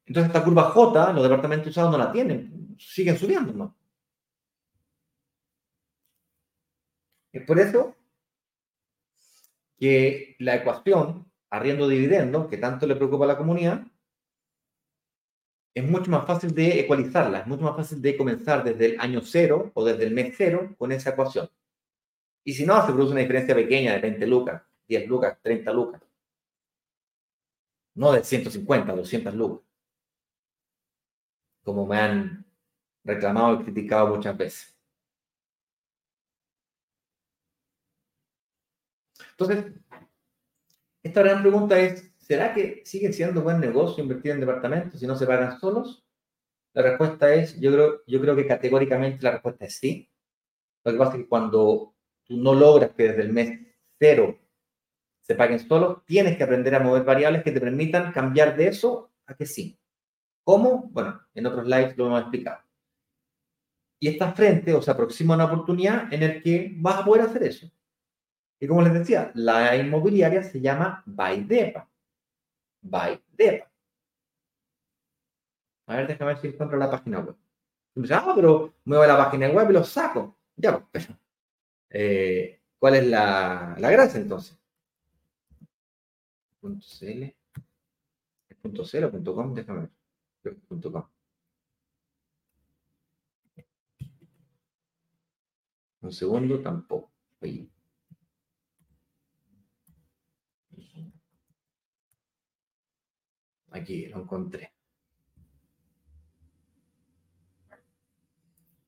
[0.06, 3.76] Entonces esta curva J, los departamentos usados no la tienen, siguen subiendo, ¿no?
[7.34, 7.99] Es por eso
[9.80, 13.86] que la ecuación arriendo-dividendo, que tanto le preocupa a la comunidad,
[15.74, 19.22] es mucho más fácil de ecualizarla, es mucho más fácil de comenzar desde el año
[19.22, 21.50] cero o desde el mes cero con esa ecuación.
[22.44, 26.02] Y si no, se produce una diferencia pequeña de 20 lucas, 10 lucas, 30 lucas.
[27.96, 29.66] No de 150, 200 lucas.
[31.64, 32.46] Como me han
[33.04, 34.79] reclamado y criticado muchas veces.
[39.40, 39.74] Entonces,
[41.02, 45.16] esta gran pregunta es, ¿será que sigue siendo buen negocio invertir en departamentos si no
[45.16, 46.06] se pagan solos?
[46.74, 50.10] La respuesta es, yo creo, yo creo que categóricamente la respuesta es sí.
[50.84, 53.60] Lo que pasa es que cuando tú no logras que desde el mes
[53.98, 54.38] cero
[55.22, 59.14] se paguen solos, tienes que aprender a mover variables que te permitan cambiar de eso
[59.26, 59.80] a que sí.
[60.44, 60.90] ¿Cómo?
[60.92, 62.62] Bueno, en otros slides lo hemos explicado.
[64.02, 67.44] Y estás frente o se aproxima una oportunidad en el que vas a poder hacer
[67.44, 67.72] eso.
[68.60, 71.90] Y como les decía, la inmobiliaria se llama Baidepa.
[72.82, 73.72] Baidepa.
[75.88, 77.36] A ver, déjame ver si encuentro la página web.
[78.12, 80.38] ah, pero muevo la página web y lo saco.
[80.56, 81.20] Ya, pues, pero,
[81.90, 84.58] eh, ¿cuál es la, la gracia entonces?
[86.60, 87.36] Punto .cl.
[88.62, 89.90] Punto .cl punto .com, déjame
[90.44, 90.58] ver.
[90.92, 91.10] .com.
[96.02, 97.12] Un segundo, tampoco.
[97.42, 97.70] Oye.
[103.72, 104.74] Aquí lo encontré.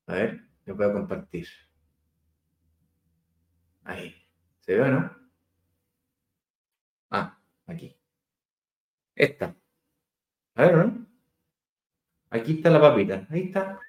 [0.07, 1.47] A ver, lo puedo compartir.
[3.83, 4.13] Ahí.
[4.61, 5.11] ¿Se ve o no?
[7.09, 7.95] Ah, aquí.
[9.15, 9.55] Esta.
[10.55, 11.07] A ver, ¿no?
[12.29, 13.27] Aquí está la papita.
[13.29, 13.79] Ahí está.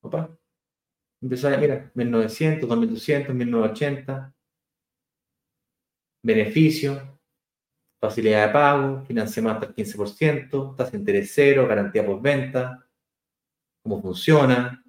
[0.00, 0.38] Opa.
[1.20, 4.34] Empezó a, mira, 1900, 2200, 1980.
[6.22, 7.12] Beneficio
[8.02, 12.84] facilidad de pago, financiamiento hasta el 15%, tasa de interés cero, garantía por venta,
[13.80, 14.84] cómo funciona,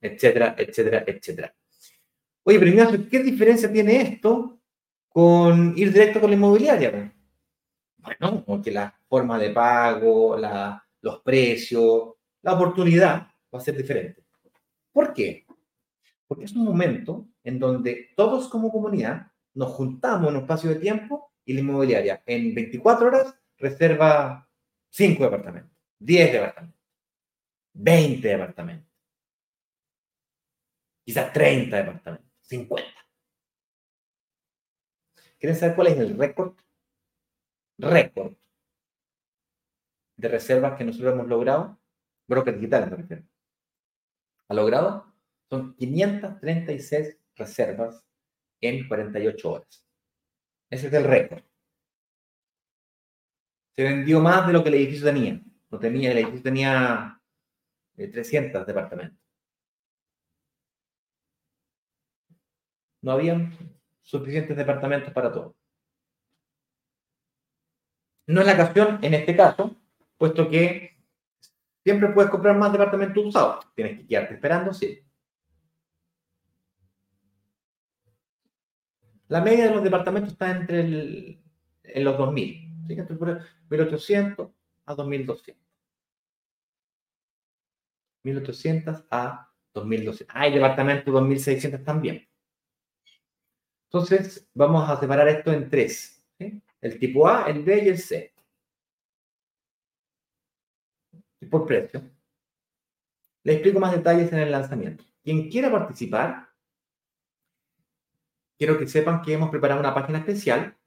[0.00, 1.52] etcétera, etcétera, etcétera.
[2.44, 4.60] Oye, pero Ignacio, ¿qué diferencia tiene esto
[5.08, 7.12] con ir directo con la inmobiliaria?
[7.96, 10.36] Bueno, porque la forma de pago,
[11.00, 14.22] los precios, la oportunidad va a ser diferente.
[14.92, 15.44] ¿Por qué?
[16.28, 20.76] Porque es un momento en donde todos como comunidad nos juntamos en un espacio de
[20.76, 24.48] tiempo y la inmobiliaria en 24 horas reserva
[24.90, 26.80] 5 departamentos, 10 departamentos,
[27.74, 28.92] 20 departamentos,
[31.04, 32.90] quizás 30 departamentos, 50.
[35.38, 36.54] ¿Quieren saber cuál es el récord?
[37.78, 38.34] Récord
[40.16, 41.80] de reservas que nosotros hemos logrado,
[42.28, 43.24] brokers digitales me refiero,
[44.48, 45.12] ha logrado
[45.48, 48.06] son 536 reservas
[48.62, 49.86] en 48 horas.
[50.70, 51.42] Ese es el récord.
[53.76, 55.42] Se vendió más de lo que el edificio tenía.
[55.70, 57.20] No tenía el edificio tenía
[57.96, 59.18] 300 eh, departamentos.
[63.02, 63.50] No había
[64.00, 65.56] suficientes departamentos para todo.
[68.26, 69.76] No es la ocasión en este caso,
[70.16, 70.96] puesto que
[71.82, 73.66] siempre puedes comprar más departamentos usados.
[73.74, 75.00] Tienes que quedarte esperando, sí.
[79.32, 81.42] La media de los departamentos está entre el,
[81.84, 82.86] en los 2.000.
[82.86, 84.52] Fíjate, 1.800
[84.84, 85.56] a 2.200.
[88.24, 90.26] 1.800 a 2.200.
[90.28, 92.28] Hay departamentos 2.600 también.
[93.86, 96.22] Entonces, vamos a separar esto en tres.
[96.82, 98.34] El tipo A, el B y el C.
[101.40, 102.02] Y por precio.
[103.44, 105.04] Le explico más detalles en el lanzamiento.
[105.24, 106.51] Quien quiera participar,
[108.62, 110.78] quiero que sepan que hemos preparado una página especial.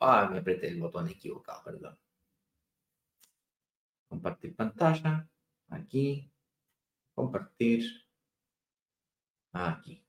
[0.00, 1.98] Ah, me apreté el botón equivocado, perdón.
[4.08, 5.28] Compartir pantalla.
[5.68, 6.32] Aquí.
[7.14, 7.84] Compartir.
[9.52, 10.02] Aquí.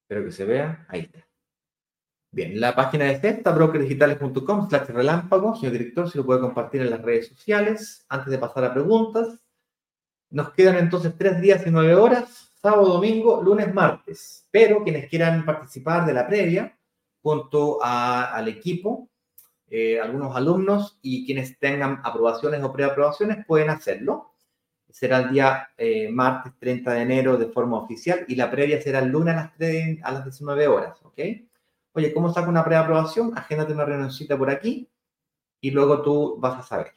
[0.00, 0.84] Espero que se vea.
[0.88, 1.28] Ahí está.
[2.32, 5.54] Bien, la página de esta, brokerdigitales.com slash relámpago.
[5.54, 8.04] Señor director, si lo puede compartir en las redes sociales.
[8.08, 9.44] Antes de pasar a preguntas,
[10.30, 14.46] nos quedan entonces tres días y nueve horas, sábado, domingo, lunes, martes.
[14.50, 16.78] Pero quienes quieran participar de la previa,
[17.20, 19.08] junto al equipo,
[19.68, 24.32] eh, algunos alumnos y quienes tengan aprobaciones o preaprobaciones pueden hacerlo
[24.90, 28.98] será el día eh, martes 30 de enero de forma oficial y la previa será
[28.98, 31.18] el lunes a las, 3, a las 19 horas, ¿ok?
[31.94, 33.32] Oye, ¿cómo saco una preaprobación?
[33.34, 34.90] Agéndate una reunioncita por aquí
[35.62, 36.92] y luego tú vas a saber.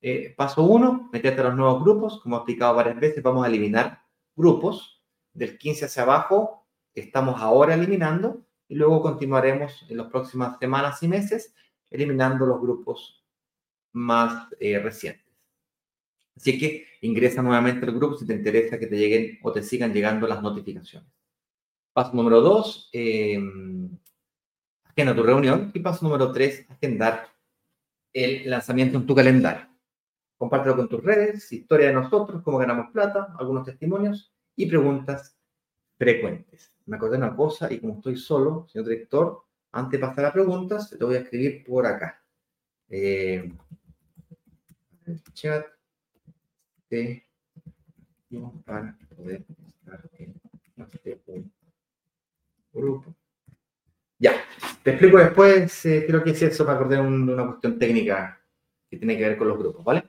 [0.00, 2.20] Eh, paso 1, meterte a los nuevos grupos.
[2.20, 4.07] Como he explicado varias veces, vamos a eliminar
[4.38, 5.02] grupos
[5.34, 6.66] del 15 hacia abajo.
[6.94, 11.54] Estamos ahora eliminando y luego continuaremos en las próximas semanas y meses
[11.90, 13.24] eliminando los grupos
[13.92, 15.26] más eh, recientes.
[16.36, 19.92] Así que ingresa nuevamente al grupo si te interesa que te lleguen o te sigan
[19.92, 21.10] llegando las notificaciones.
[21.92, 23.40] Paso número dos, eh,
[24.84, 25.72] agenda tu reunión.
[25.74, 27.28] Y paso número tres, agendar
[28.12, 29.66] el lanzamiento en tu calendario.
[30.38, 35.36] Compártelo con tus redes, historia de nosotros, cómo ganamos plata, algunos testimonios y preguntas
[35.98, 36.72] frecuentes.
[36.86, 40.32] Me acordé de una cosa y como estoy solo, señor director, antes de pasar a
[40.32, 42.22] preguntas, te voy a escribir por acá.
[42.88, 43.52] Eh,
[45.06, 45.66] el chat
[46.88, 47.24] de
[48.64, 50.34] para poder estar en
[50.76, 51.20] este
[52.72, 53.14] grupo.
[54.18, 54.32] Ya,
[54.82, 58.40] te explico después, eh, creo que es eso para acordar una cuestión técnica
[58.90, 60.04] que tiene que ver con los grupos, ¿vale?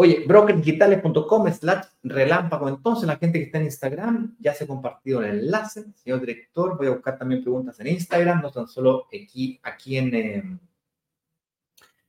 [0.00, 2.68] Oye, brokerdigitales.com slash relámpago.
[2.68, 5.86] Entonces, la gente que está en Instagram ya se ha compartido el enlace.
[5.96, 10.14] Señor director, voy a buscar también preguntas en Instagram, no tan solo aquí, aquí en,
[10.14, 10.60] eh, en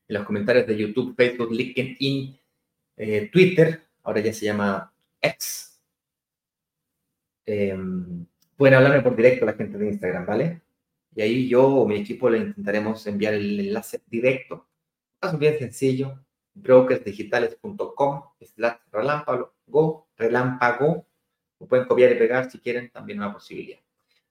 [0.08, 2.38] los comentarios de YouTube, Facebook, LinkedIn
[2.96, 5.82] eh, Twitter, ahora ya se llama X.
[7.44, 8.24] Em,
[8.56, 10.62] pueden hablarme por directo la gente de Instagram, ¿vale?
[11.16, 14.68] Y ahí yo o mi equipo le intentaremos enviar el enlace directo.
[15.24, 16.20] Es bien sencillo,
[16.54, 21.06] brokersdigitales.com slash relámpago, relámpago.
[21.60, 23.80] Lo pueden copiar y pegar si quieren, también una posibilidad.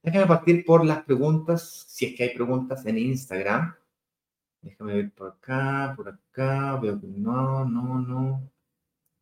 [0.02, 3.74] Déjenme partir por las preguntas, si es que hay preguntas en Instagram.
[4.62, 6.76] Déjame ver por acá, por acá.
[6.76, 8.50] Veo que no, no, no.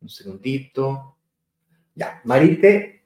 [0.00, 1.16] Un segundito.
[1.94, 2.96] Ya, Marite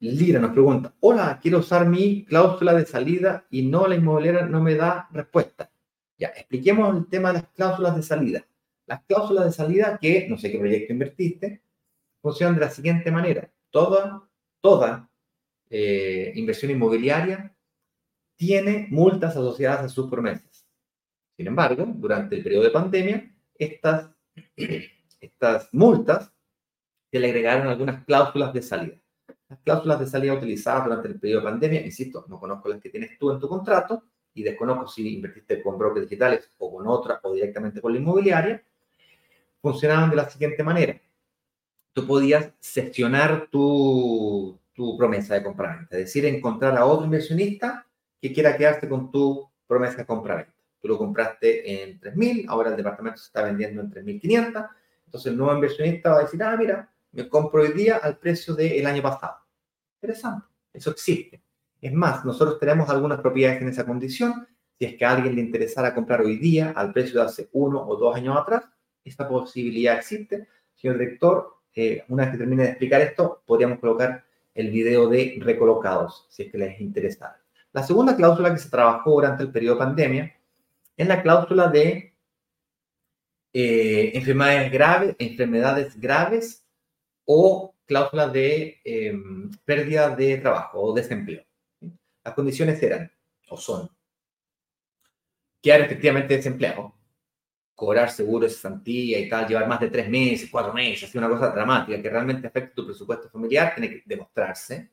[0.00, 4.62] Lira nos pregunta, hola, quiero usar mi cláusula de salida y no la inmobiliaria no
[4.62, 5.72] me da respuesta.
[6.16, 8.44] Ya, expliquemos el tema de las cláusulas de salida.
[8.88, 11.62] Las cláusulas de salida que, no sé qué proyecto invertiste,
[12.20, 13.50] funcionan de la siguiente manera.
[13.70, 14.28] Toda,
[14.60, 15.08] toda
[15.70, 17.54] eh, inversión inmobiliaria
[18.36, 20.66] tiene multas asociadas a sus promesas.
[21.36, 24.10] Sin embargo, durante el periodo de pandemia, estas
[25.20, 26.32] estas multas,
[27.10, 28.96] se le agregaron algunas cláusulas de salida.
[29.48, 32.90] Las cláusulas de salida utilizadas durante el periodo de pandemia, insisto, no conozco las que
[32.90, 37.18] tienes tú en tu contrato y desconozco si invertiste con brokers digitales o con otra
[37.22, 38.62] o directamente con la inmobiliaria,
[39.70, 41.00] funcionaban de la siguiente manera.
[41.92, 47.86] Tú podías seccionar tu, tu promesa de compra-venta, es decir, encontrar a otro inversionista
[48.20, 50.54] que quiera quedarse con tu promesa de compra-venta.
[50.80, 54.68] Tú lo compraste en 3.000, ahora el departamento se está vendiendo en 3.500
[55.08, 58.54] entonces el nuevo inversionista va a decir, ah, mira, me compro hoy día al precio
[58.54, 59.38] del año pasado.
[59.94, 61.42] Interesante, eso existe.
[61.80, 64.46] Es más, nosotros tenemos algunas propiedades en esa condición.
[64.78, 67.80] Si es que a alguien le interesara comprar hoy día al precio de hace uno
[67.88, 68.64] o dos años atrás,
[69.08, 70.46] esta posibilidad existe.
[70.74, 75.38] Señor director, eh, una vez que termine de explicar esto, podríamos colocar el video de
[75.40, 77.40] recolocados, si es que les interesa.
[77.72, 80.36] La segunda cláusula que se trabajó durante el periodo de pandemia
[80.96, 82.14] es la cláusula de
[83.52, 86.66] eh, enfermedades graves, enfermedades graves
[87.24, 91.44] o cláusula de em, pérdida de trabajo o desempleo.
[92.24, 93.10] Las condiciones eran
[93.48, 93.90] o son
[95.62, 96.94] quedar efectivamente desempleado,
[97.78, 101.50] cobrar seguro de cesantía y tal, llevar más de tres meses, cuatro meses, una cosa
[101.50, 104.90] dramática que realmente afecte tu presupuesto familiar, tiene que demostrarse.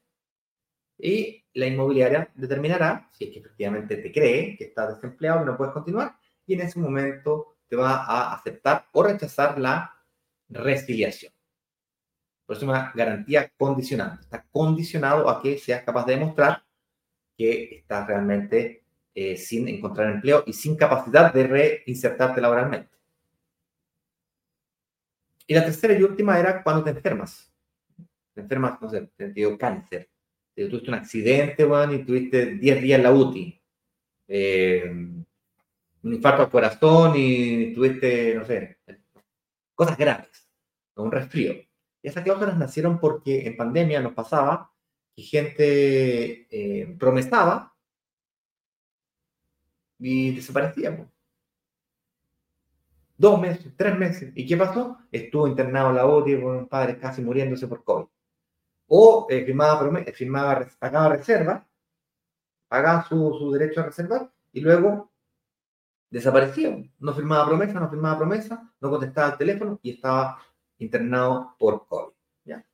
[0.99, 5.57] Y la inmobiliaria determinará si es que efectivamente te cree que estás desempleado y no
[5.57, 6.15] puedes continuar,
[6.45, 9.91] y en ese momento te va a aceptar o rechazar la
[10.47, 11.33] resiliación.
[12.45, 14.21] Por eso es una garantía condicionante.
[14.25, 16.63] Está condicionado a que seas capaz de demostrar
[17.35, 18.84] que estás realmente
[19.17, 22.89] eh, sin encontrar empleo y sin capacidad de reinsertarte laboralmente.
[25.47, 27.49] Y la tercera y última era cuando te enfermas.
[28.33, 30.09] Te enfermas, no sé, te dio cáncer,
[30.53, 33.61] te tuviste un accidente, bueno, y tuviste 10 días en la UTI.
[34.27, 38.79] Eh, un infarto al corazón y tuviste, no sé,
[39.73, 40.49] cosas graves,
[40.95, 41.53] un resfrío.
[41.53, 44.73] Y esas cláusulas nacieron porque en pandemia nos pasaba
[45.15, 47.74] que gente eh, promesaba
[49.99, 51.07] y desaparecíamos.
[53.17, 54.31] Dos meses, tres meses.
[54.35, 54.97] ¿Y qué pasó?
[55.11, 58.07] Estuvo internado en la OTI con un padre casi muriéndose por COVID.
[58.87, 61.65] O eh, firmaba, firmaba, pagaba reserva,
[62.67, 65.11] pagaba su, su, derecho a reservar y luego
[66.09, 66.77] desaparecía.
[66.99, 70.41] No firmaba promesa, no firmaba promesa, no contestaba el teléfono y estaba
[70.77, 72.13] internado por COVID.
[72.43, 72.65] ¿ya?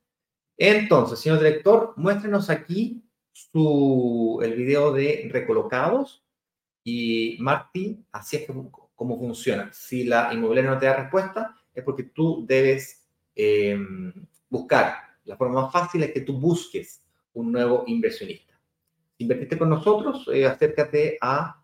[0.58, 6.21] Entonces, señor director, muéstrenos aquí su, el video de recolocados
[6.84, 9.72] y Marty, así es como, funciona.
[9.74, 14.14] Si la inmobiliaria no te da respuesta, es porque tú debes em,
[14.50, 14.96] buscar.
[15.26, 17.04] La forma más fácil es que tú busques
[17.34, 18.60] un nuevo inversionista.
[19.18, 21.64] Si invertiste con nosotros, eh, acércate a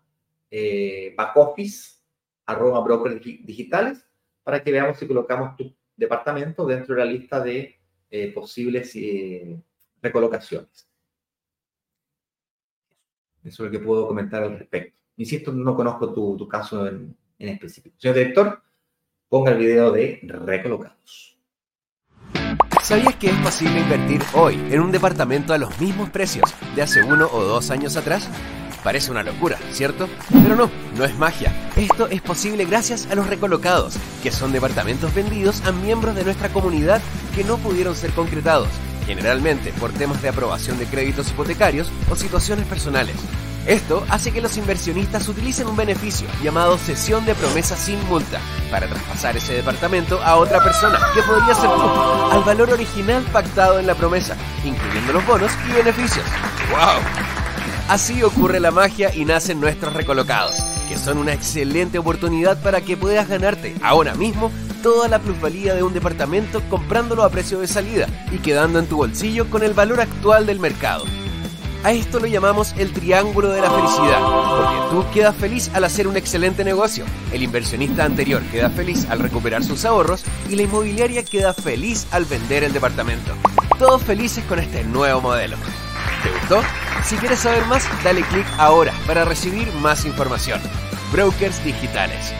[0.50, 1.98] eh, backoffice,
[2.46, 4.04] arroba brokers digitales,
[4.42, 7.78] para que veamos si colocamos tu departamento dentro de la lista de
[8.10, 9.60] eh, posibles eh,
[10.00, 10.88] recolocaciones.
[13.44, 15.02] Eso es lo que puedo comentar al respecto.
[15.18, 17.96] Insisto, no conozco tu, caso en, específico.
[17.98, 18.62] Señor director,
[19.28, 21.36] ponga el video de recolocados.
[22.82, 27.02] ¿Sabías que es posible invertir hoy en un departamento a los mismos precios de hace
[27.02, 28.28] uno o dos años atrás?
[28.84, 30.08] Parece una locura, ¿cierto?
[30.30, 31.52] Pero no, no es magia.
[31.76, 36.48] Esto es posible gracias a los recolocados, que son departamentos vendidos a miembros de nuestra
[36.48, 37.02] comunidad
[37.34, 38.68] que no pudieron ser concretados,
[39.04, 43.16] generalmente por temas de aprobación de créditos hipotecarios o situaciones personales.
[43.66, 48.40] Esto hace que los inversionistas utilicen un beneficio llamado cesión de promesa sin multa
[48.70, 53.78] para traspasar ese departamento a otra persona, que podría ser tú, al valor original pactado
[53.78, 56.24] en la promesa, incluyendo los bonos y beneficios.
[56.70, 57.28] ¡Wow!
[57.88, 60.54] Así ocurre la magia y nacen nuestros recolocados,
[60.88, 64.50] que son una excelente oportunidad para que puedas ganarte ahora mismo
[64.82, 68.98] toda la plusvalía de un departamento comprándolo a precio de salida y quedando en tu
[68.98, 71.04] bolsillo con el valor actual del mercado.
[71.84, 76.08] A esto lo llamamos el triángulo de la felicidad, porque tú quedas feliz al hacer
[76.08, 81.24] un excelente negocio, el inversionista anterior queda feliz al recuperar sus ahorros y la inmobiliaria
[81.24, 83.32] queda feliz al vender el departamento.
[83.78, 85.56] Todos felices con este nuevo modelo.
[86.22, 86.62] ¿Te gustó?
[87.04, 90.60] Si quieres saber más, dale clic ahora para recibir más información.
[91.12, 92.34] Brokers Digitales.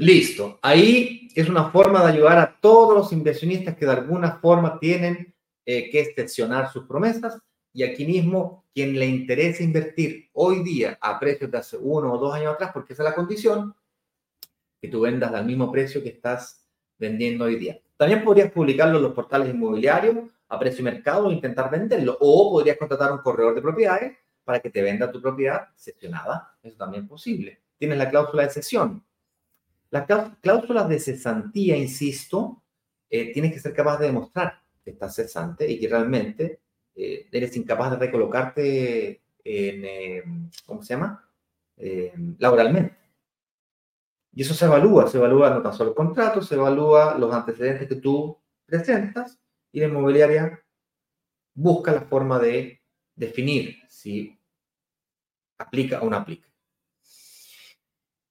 [0.00, 0.60] Listo.
[0.62, 5.34] Ahí es una forma de ayudar a todos los inversionistas que de alguna forma tienen
[5.66, 7.36] eh, que excepcionar sus promesas.
[7.72, 12.18] Y aquí mismo, quien le interesa invertir hoy día a precios de hace uno o
[12.18, 13.74] dos años atrás, porque esa es la condición,
[14.80, 16.64] que tú vendas al mismo precio que estás
[16.96, 17.80] vendiendo hoy día.
[17.96, 22.16] También podrías publicarlo en los portales inmobiliarios a precio de mercado e intentar venderlo.
[22.20, 26.56] O podrías contratar a un corredor de propiedades para que te venda tu propiedad seccionada.
[26.62, 27.60] Eso también es posible.
[27.76, 29.02] Tienes la cláusula de cesión
[29.90, 30.06] las
[30.40, 32.62] cláusulas de cesantía, insisto,
[33.10, 36.60] eh, tienes que ser capaz de demostrar que estás cesante y que realmente
[36.94, 40.22] eh, eres incapaz de recolocarte en, eh,
[40.66, 41.24] ¿cómo se llama?
[42.38, 42.96] laboralmente.
[44.32, 47.88] Y eso se evalúa, se evalúa no tan solo el contrato, se evalúa los antecedentes
[47.88, 48.36] que tú
[48.66, 49.38] presentas
[49.70, 50.60] y la inmobiliaria
[51.54, 52.82] busca la forma de
[53.14, 54.36] definir si
[55.58, 56.47] aplica o no aplica.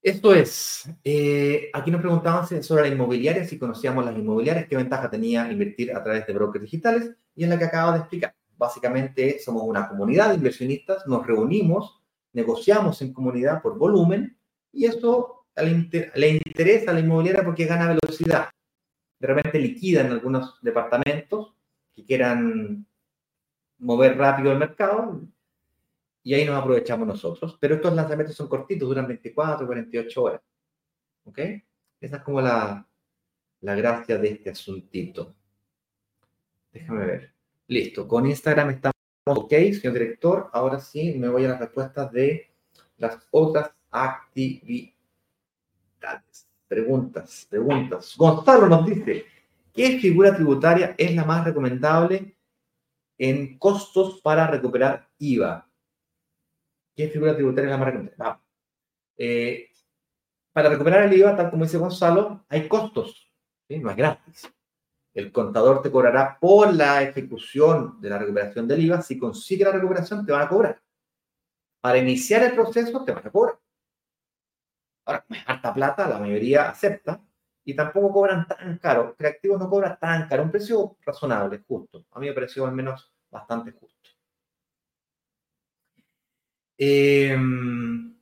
[0.07, 5.09] Esto es, eh, aquí nos preguntaban sobre la inmobiliaria, si conocíamos las inmobiliarias, qué ventaja
[5.09, 8.33] tenía invertir a través de brokers digitales, y es la que acabo de explicar.
[8.57, 12.01] Básicamente somos una comunidad de inversionistas, nos reunimos,
[12.31, 14.39] negociamos en comunidad por volumen,
[14.71, 18.47] y esto le interesa a la inmobiliaria porque gana velocidad.
[19.19, 21.53] De repente liquida en algunos departamentos
[21.93, 22.87] que quieran
[23.79, 25.27] mover rápido el mercado,
[26.28, 27.57] y ahí nos aprovechamos nosotros.
[27.57, 30.41] Pero estos lanzamientos son cortitos, duran 24, 48 horas.
[31.23, 31.39] ¿Ok?
[32.01, 32.86] Esa es como la,
[33.61, 35.34] la gracia de este asuntito.
[36.73, 37.34] Déjame ver.
[37.67, 38.05] Listo.
[38.05, 40.49] Con Instagram estamos ok, señor director.
[40.51, 42.51] Ahora sí, me voy a las respuestas de
[42.97, 44.93] las otras actividades.
[46.67, 48.15] Preguntas, preguntas.
[48.17, 49.28] Gonzalo nos dice,
[49.73, 52.36] ¿qué figura tributaria es la más recomendable
[53.17, 55.66] en costos para recuperar IVA?
[56.97, 58.41] ¿Qué figura tributaria es la más recomendable?
[59.17, 59.69] Eh,
[60.51, 63.31] para recuperar el IVA, tal como dice Gonzalo, hay costos,
[63.69, 64.51] no es gratis.
[65.13, 69.03] El contador te cobrará por la ejecución de la recuperación del IVA.
[69.03, 70.81] Si consigue la recuperación, te van a cobrar.
[71.81, 73.59] Para iniciar el proceso, te van a cobrar.
[75.05, 77.23] Ahora, harta plata, la mayoría acepta
[77.63, 79.15] y tampoco cobran tan caro.
[79.15, 82.05] Creativos no cobra tan caro, un precio razonable, justo.
[82.09, 83.96] A mí me pareció al menos bastante justo.
[86.78, 88.15] Em,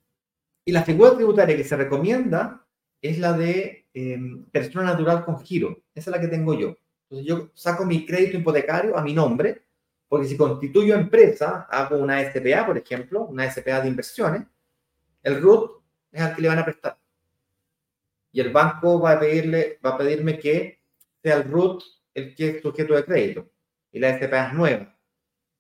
[0.64, 2.66] y la figura tributaria que se recomienda
[3.02, 5.84] es la de em, persona natural con giro.
[5.94, 6.76] Esa es la que tengo yo.
[7.04, 9.64] Entonces yo saco mi crédito hipotecario a mi nombre,
[10.08, 14.44] porque si constituyo empresa, hago una SPA, por ejemplo, una SPA de inversiones,
[15.24, 15.82] el RUT
[16.12, 16.98] es al que le van a prestar.
[18.32, 20.80] Y el banco va a, pedirle, va a pedirme que
[21.22, 21.84] sea el RUT
[22.14, 23.50] el que es sujeto de crédito.
[23.92, 24.98] Y la SPA es nueva,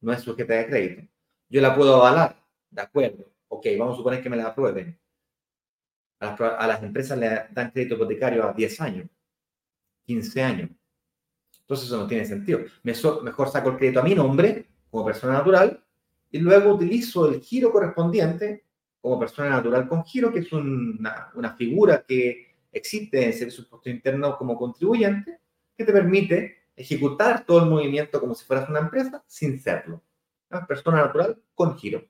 [0.01, 1.01] no es sujeta de crédito.
[1.49, 2.44] Yo la puedo avalar
[2.75, 4.99] de acuerdo, ok, vamos a suponer que me la aprueben.
[6.19, 9.07] A las, empresas le dan crédito hipotecario a 10 años,
[10.05, 10.69] 15 años.
[11.61, 12.59] Entonces eso no tiene sentido.
[12.83, 15.83] Mejor saco el crédito a mi nombre como persona natural
[16.31, 18.65] y luego utilizo el giro correspondiente
[19.01, 23.63] como persona natural con giro, que es una, una figura que existe en el Servicio
[23.63, 25.39] Impuesto Interno como contribuyente,
[25.77, 30.01] que te permite ejecutar todo el movimiento como si fueras una empresa sin serlo.
[30.67, 32.03] Persona natural con giro.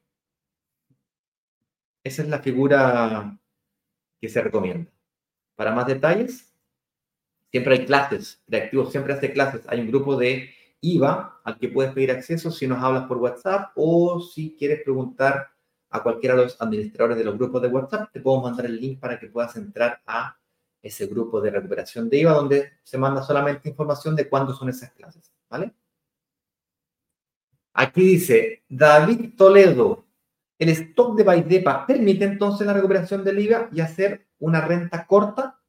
[2.06, 3.36] Esa es la figura
[4.22, 4.91] que se recomienda.
[5.56, 6.53] Para más detalles,
[7.49, 8.43] siempre hay clases.
[8.47, 9.64] Reactivo siempre hace clases.
[9.68, 10.51] Hay un grupo de
[10.82, 15.49] IVA al que puedes pedir acceso si nos hablas por WhatsApp o si quieres preguntar
[15.89, 18.99] a cualquiera de los administradores de los grupos de WhatsApp, te puedo mandar el link
[18.99, 20.38] para que puedas entrar a
[20.84, 24.91] ese grupo de recuperación de IVA donde se manda solamente información de cuándo son esas
[24.91, 25.32] clases.
[25.49, 25.74] ¿Vale?
[27.74, 30.05] Aquí dice David Toledo,
[30.66, 35.59] el stock de Baidepa permite entonces la recuperación del IVA y hacer una renta corta.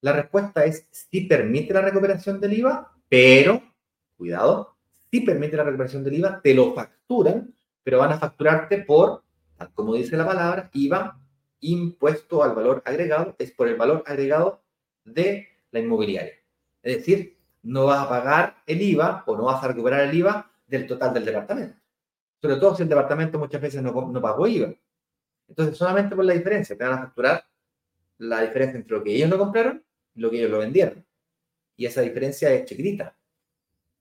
[0.00, 3.62] La respuesta es sí permite la recuperación del IVA, pero,
[4.16, 4.76] cuidado,
[5.10, 9.24] sí permite la recuperación del IVA, te lo facturan, pero van a facturarte por,
[9.58, 11.20] tal como dice la palabra, IVA
[11.60, 14.62] impuesto al valor agregado, es por el valor agregado
[15.04, 16.32] de la inmobiliaria.
[16.82, 20.50] Es decir, no vas a pagar el IVA o no vas a recuperar el IVA
[20.66, 21.80] del total del departamento
[22.40, 24.74] sobre todo si el departamento muchas veces no, no pagó IVA.
[25.48, 27.44] Entonces, solamente por la diferencia, te van a facturar
[28.18, 29.84] la diferencia entre lo que ellos no compraron
[30.14, 31.04] y lo que ellos lo vendieron.
[31.76, 33.16] Y esa diferencia es chiquitita.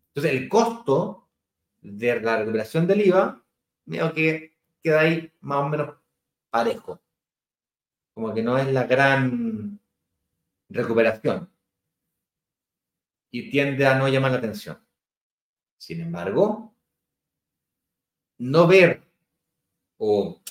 [0.09, 1.27] Entonces, el costo
[1.81, 3.43] de la recuperación del IVA,
[3.85, 5.95] veo que queda ahí más o menos
[6.49, 7.01] parejo.
[8.13, 9.79] Como que no es la gran
[10.69, 11.49] recuperación.
[13.31, 14.77] Y tiende a no llamar la atención.
[15.77, 16.73] Sin embargo,
[18.39, 19.01] no ver
[19.97, 20.41] o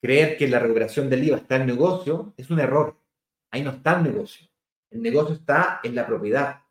[0.00, 2.96] creer que la recuperación del IVA está en negocio es un error.
[3.50, 4.48] Ahí no está el negocio.
[4.90, 6.62] El negocio está en la propiedad,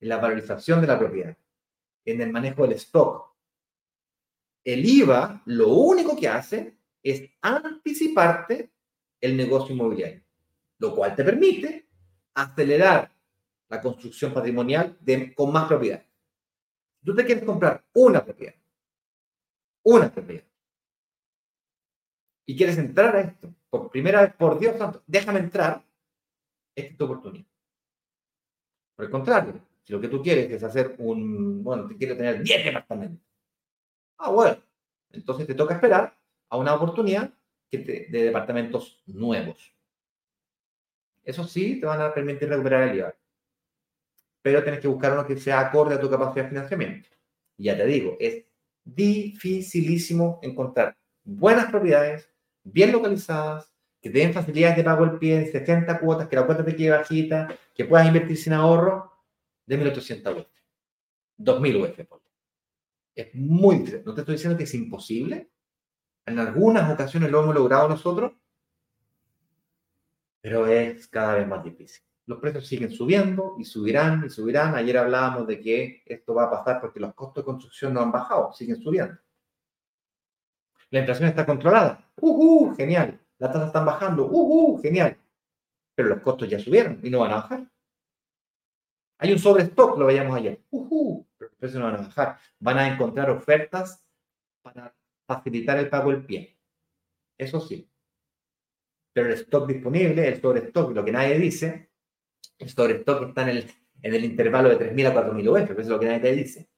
[0.00, 1.36] en la valorización de la propiedad,
[2.04, 3.34] en el manejo del stock.
[4.64, 8.70] El IVA lo único que hace es anticiparte
[9.20, 10.22] el negocio inmobiliario,
[10.78, 11.88] lo cual te permite
[12.34, 13.10] acelerar
[13.68, 14.96] la construcción patrimonial
[15.34, 16.04] con más propiedad.
[17.04, 18.57] Tú te quieres comprar una propiedad
[19.88, 20.44] una propiedad.
[22.46, 25.82] Y quieres entrar a esto, por primera vez, por Dios santo, déjame entrar,
[26.74, 27.46] esta es tu oportunidad.
[28.94, 32.42] Por el contrario, si lo que tú quieres es hacer un, bueno, te quieres tener
[32.42, 33.26] 10 departamentos.
[34.18, 34.58] Ah, bueno,
[35.10, 36.14] entonces te toca esperar
[36.50, 37.32] a una oportunidad
[37.70, 39.74] de departamentos nuevos.
[41.22, 43.14] Eso sí, te van a permitir recuperar el IVA.
[44.42, 47.08] Pero tienes que buscar uno que sea acorde a tu capacidad de financiamiento.
[47.56, 48.47] Y ya te digo, es
[48.94, 52.30] dificilísimo encontrar buenas propiedades,
[52.64, 53.70] bien localizadas,
[54.00, 56.90] que te den facilidades de pago el pie, 60 cuotas, que la cuota te quede
[56.90, 59.12] bajita, que puedas invertir sin ahorro,
[59.66, 60.46] de 1.800 UF.
[61.38, 62.20] 2.000 UF.
[63.14, 64.02] Es muy difícil.
[64.04, 65.50] No te estoy diciendo que es imposible.
[66.24, 68.32] En algunas ocasiones lo hemos logrado nosotros,
[70.40, 72.07] pero es cada vez más difícil.
[72.28, 74.74] Los precios siguen subiendo y subirán y subirán.
[74.74, 78.12] Ayer hablábamos de que esto va a pasar porque los costos de construcción no han
[78.12, 79.18] bajado, siguen subiendo.
[80.90, 82.06] La inflación está controlada.
[82.20, 83.18] ¡Uh, Genial.
[83.38, 84.28] Las tasas están bajando.
[84.30, 85.16] ¡Uh, Genial.
[85.94, 87.66] Pero los costos ya subieron y no van a bajar.
[89.16, 90.60] Hay un sobrestock, lo veíamos ayer.
[90.68, 92.38] ¡Uh, Pero los precios no van a bajar.
[92.60, 94.04] Van a encontrar ofertas
[94.60, 94.94] para
[95.26, 96.58] facilitar el pago del pie.
[97.38, 97.90] Eso sí.
[99.14, 101.87] Pero el stock disponible, el sobrestock, lo que nadie dice,
[102.58, 103.70] el sobrestock está en el,
[104.02, 106.68] en el intervalo de 3.000 a 4.000 UF, eso es lo que nadie te dice.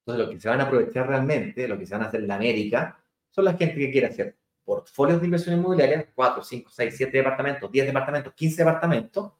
[0.00, 2.28] Entonces, lo que se van a aprovechar realmente, lo que se van a hacer en
[2.28, 2.98] la América,
[3.30, 7.70] son la gente que quiere hacer portfolios de inversión inmobiliaria, 4, 5, 6, 7 departamentos,
[7.70, 9.32] 10 departamentos, 15 departamentos,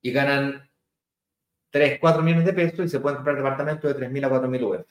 [0.00, 0.68] y ganan
[1.70, 4.86] 3, 4 millones de pesos y se pueden comprar departamentos de 3.000 a 4.000 UF.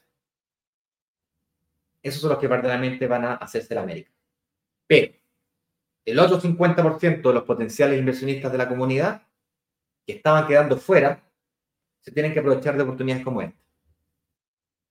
[2.02, 4.12] Esos son los que verdaderamente van a hacerse la América.
[4.88, 5.14] Pero
[6.06, 9.24] el otro 50% de los potenciales inversionistas de la comunidad
[10.06, 11.24] que estaban quedando fuera,
[12.02, 13.60] se tienen que aprovechar de oportunidades como esta.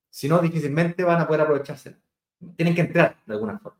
[0.08, 1.96] Si no, difícilmente van a poder aprovecharse.
[2.56, 3.78] Tienen que entrar de alguna forma.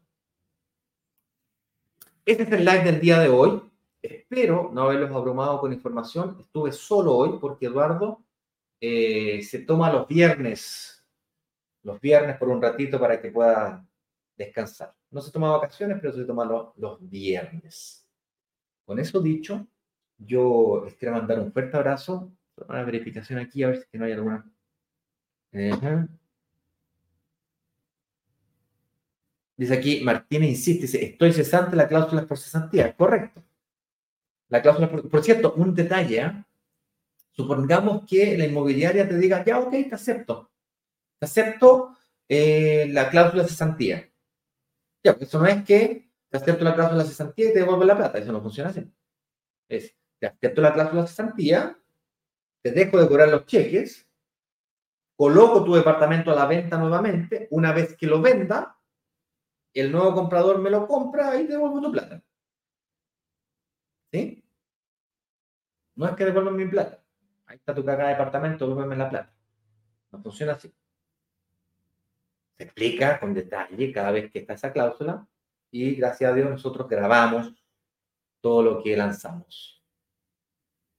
[2.25, 3.63] Este es el live del día de hoy.
[4.03, 6.37] Espero no haberlos abrumado con información.
[6.41, 8.23] Estuve solo hoy porque Eduardo
[8.81, 11.05] eh, se toma los viernes,
[11.83, 13.85] los viernes por un ratito para que pueda
[14.45, 14.95] descansar.
[15.11, 18.07] No se toma vacaciones, pero se toma los, viernes.
[18.85, 19.67] Con eso dicho,
[20.19, 22.33] yo les quiero mandar un fuerte abrazo.
[22.69, 24.51] Una verificación aquí, a ver si no hay alguna.
[29.57, 32.95] Dice aquí, Martínez insiste, dice, estoy cesante, la cláusula es por cesantía.
[32.97, 33.43] Correcto.
[34.49, 35.09] La cláusula por...
[35.09, 36.45] Por cierto, un detalle, ¿eh?
[37.33, 40.51] Supongamos que la inmobiliaria te diga, ya, ok, te acepto.
[41.19, 41.97] Te acepto
[42.29, 44.10] eh, la cláusula de cesantía.
[45.03, 47.85] Ya, porque eso no es que te acepto la cláusula de cesantía y te devuelvo
[47.85, 48.19] la plata.
[48.19, 48.91] Eso no funciona así.
[49.69, 51.79] Es, te acepto la cláusula de cesantía,
[52.63, 54.07] te dejo de cobrar los cheques,
[55.17, 58.79] coloco tu departamento a la venta nuevamente, una vez que lo venda,
[59.75, 62.23] el nuevo comprador me lo compra y devuelvo tu plata.
[64.13, 64.45] ¿Sí?
[65.95, 67.03] No es que devuelvan mi plata.
[67.47, 69.35] Ahí está tu caca de departamento, devuélveme la plata.
[70.13, 70.73] No funciona así.
[72.61, 75.27] Se explica con detalle cada vez que está esa cláusula
[75.71, 77.55] y gracias a Dios nosotros grabamos
[78.43, 79.83] todo lo que lanzamos.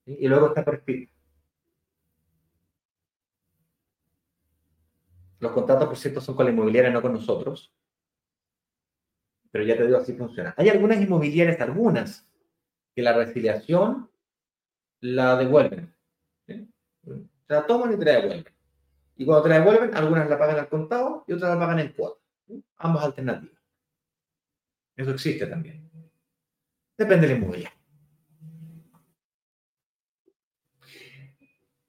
[0.07, 1.13] Y luego está por escrito.
[5.37, 7.71] Los contratos, por cierto, son con la inmobiliaria, no con nosotros
[9.51, 10.53] pero ya te digo, así funciona.
[10.57, 12.27] Hay algunas inmobiliarias, algunas,
[12.95, 14.09] que la resiliación
[15.01, 15.93] la devuelven.
[16.47, 16.67] Se
[17.49, 18.53] la toman y te la devuelven.
[19.15, 21.93] Y cuando te la devuelven, algunas la pagan al contado y otras la pagan en
[21.93, 22.21] cuota.
[22.77, 23.61] Ambas alternativas.
[24.95, 25.89] Eso existe también.
[26.97, 27.71] Depende de la.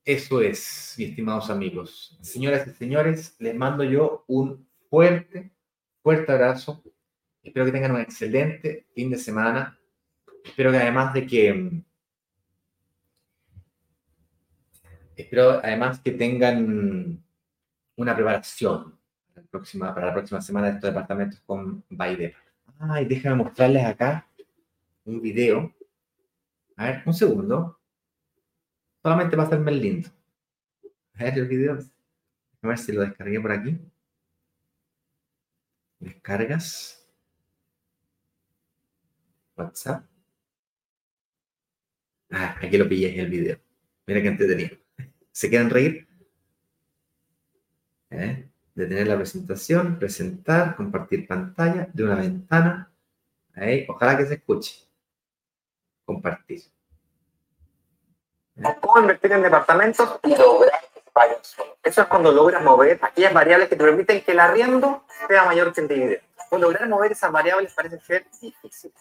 [0.04, 2.18] Eso es, mis estimados amigos.
[2.22, 5.52] Señoras y señores, les mando yo un fuerte,
[6.02, 6.82] fuerte abrazo
[7.42, 9.78] Espero que tengan un excelente fin de semana.
[10.44, 11.82] Espero que además de que...
[15.22, 17.24] Espero además que tengan
[17.96, 18.98] una preparación
[19.32, 22.34] para la próxima, para semana de estos departamentos con Baide.
[22.80, 24.26] Ay, déjenme mostrarles acá
[25.04, 25.72] un video.
[26.76, 27.78] A ver, un segundo.
[29.00, 30.08] Solamente va a ser lindo.
[31.14, 31.78] A ver el video.
[32.62, 33.78] A ver si lo descargué por aquí.
[36.00, 37.06] Descargas.
[39.56, 40.04] WhatsApp.
[42.30, 43.58] Ah, aquí lo pillé en el video.
[44.06, 44.81] Mira qué entretenido.
[45.32, 46.06] ¿Se quieren reír?
[48.10, 48.48] ¿Eh?
[48.74, 52.90] Detener la presentación, presentar, compartir pantalla de una ventana.
[53.88, 54.86] Ojalá que se escuche.
[56.04, 56.62] Compartir.
[58.80, 60.80] ¿Cómo invertir en departamentos y lograr
[61.82, 65.72] Eso es cuando logras mover aquellas variables que te permiten que el arriendo sea mayor
[65.72, 66.26] que el dividendo.
[66.48, 68.92] Cuando lograr mover esas variables parece ser difícil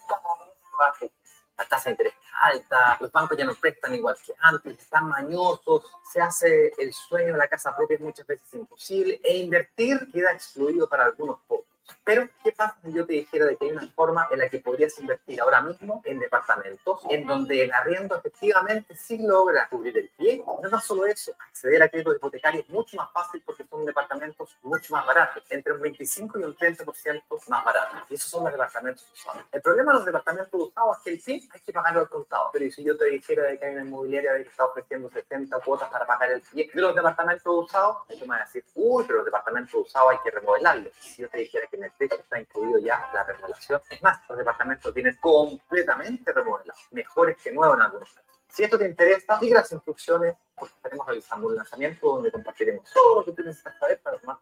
[1.56, 5.84] la tasa de interés alta, los bancos ya no prestan igual que antes, están mañosos,
[6.12, 10.88] se hace el sueño de la casa propia muchas veces imposible e invertir queda excluido
[10.88, 11.71] para algunos pocos.
[12.04, 14.58] Pero, ¿qué pasa si yo te dijera de que hay una forma en la que
[14.58, 20.08] podrías invertir ahora mismo en departamentos, en donde el arriendo efectivamente sí logra cubrir el
[20.10, 20.42] pie?
[20.46, 24.56] No es solo eso, acceder a créditos hipotecarios es mucho más fácil porque son departamentos
[24.62, 28.00] mucho más baratos, entre un 25 y un 30% más baratos.
[28.08, 29.42] Y esos son los departamentos usados.
[29.50, 32.50] El problema de los departamentos usados es que el pie hay que pagarlo al contado.
[32.52, 35.88] Pero si yo te dijera de que hay una inmobiliaria que está ofreciendo 70 cuotas
[35.90, 39.24] para pagar el pie de los departamentos usados, que me a decir, uy, pero los
[39.24, 40.92] departamentos usados hay que remodelarlos.
[40.94, 44.20] Si yo te dijera que en el techo está incluido ya la remodelación, es más,
[44.28, 48.40] los departamentos vienen completamente remodelados, mejores que nuevos en algunos casos.
[48.48, 53.20] Si esto te interesa, sigue las instrucciones, porque estaremos realizando un lanzamiento donde compartiremos todo
[53.20, 54.38] lo que tú necesitas saber para tomar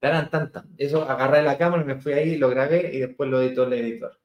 [0.00, 0.74] Tan, tan, tan.
[0.78, 4.18] Eso, agarré la cámara, me fui ahí, lo grabé y después lo editó el editor.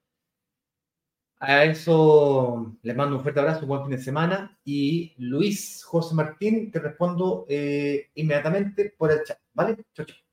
[1.40, 4.58] A eso les mando un fuerte abrazo, buen fin de semana.
[4.66, 9.40] Y Luis José Martín, te respondo eh, inmediatamente por el chat.
[9.54, 9.78] ¿Vale?
[9.94, 10.25] Chau, chau.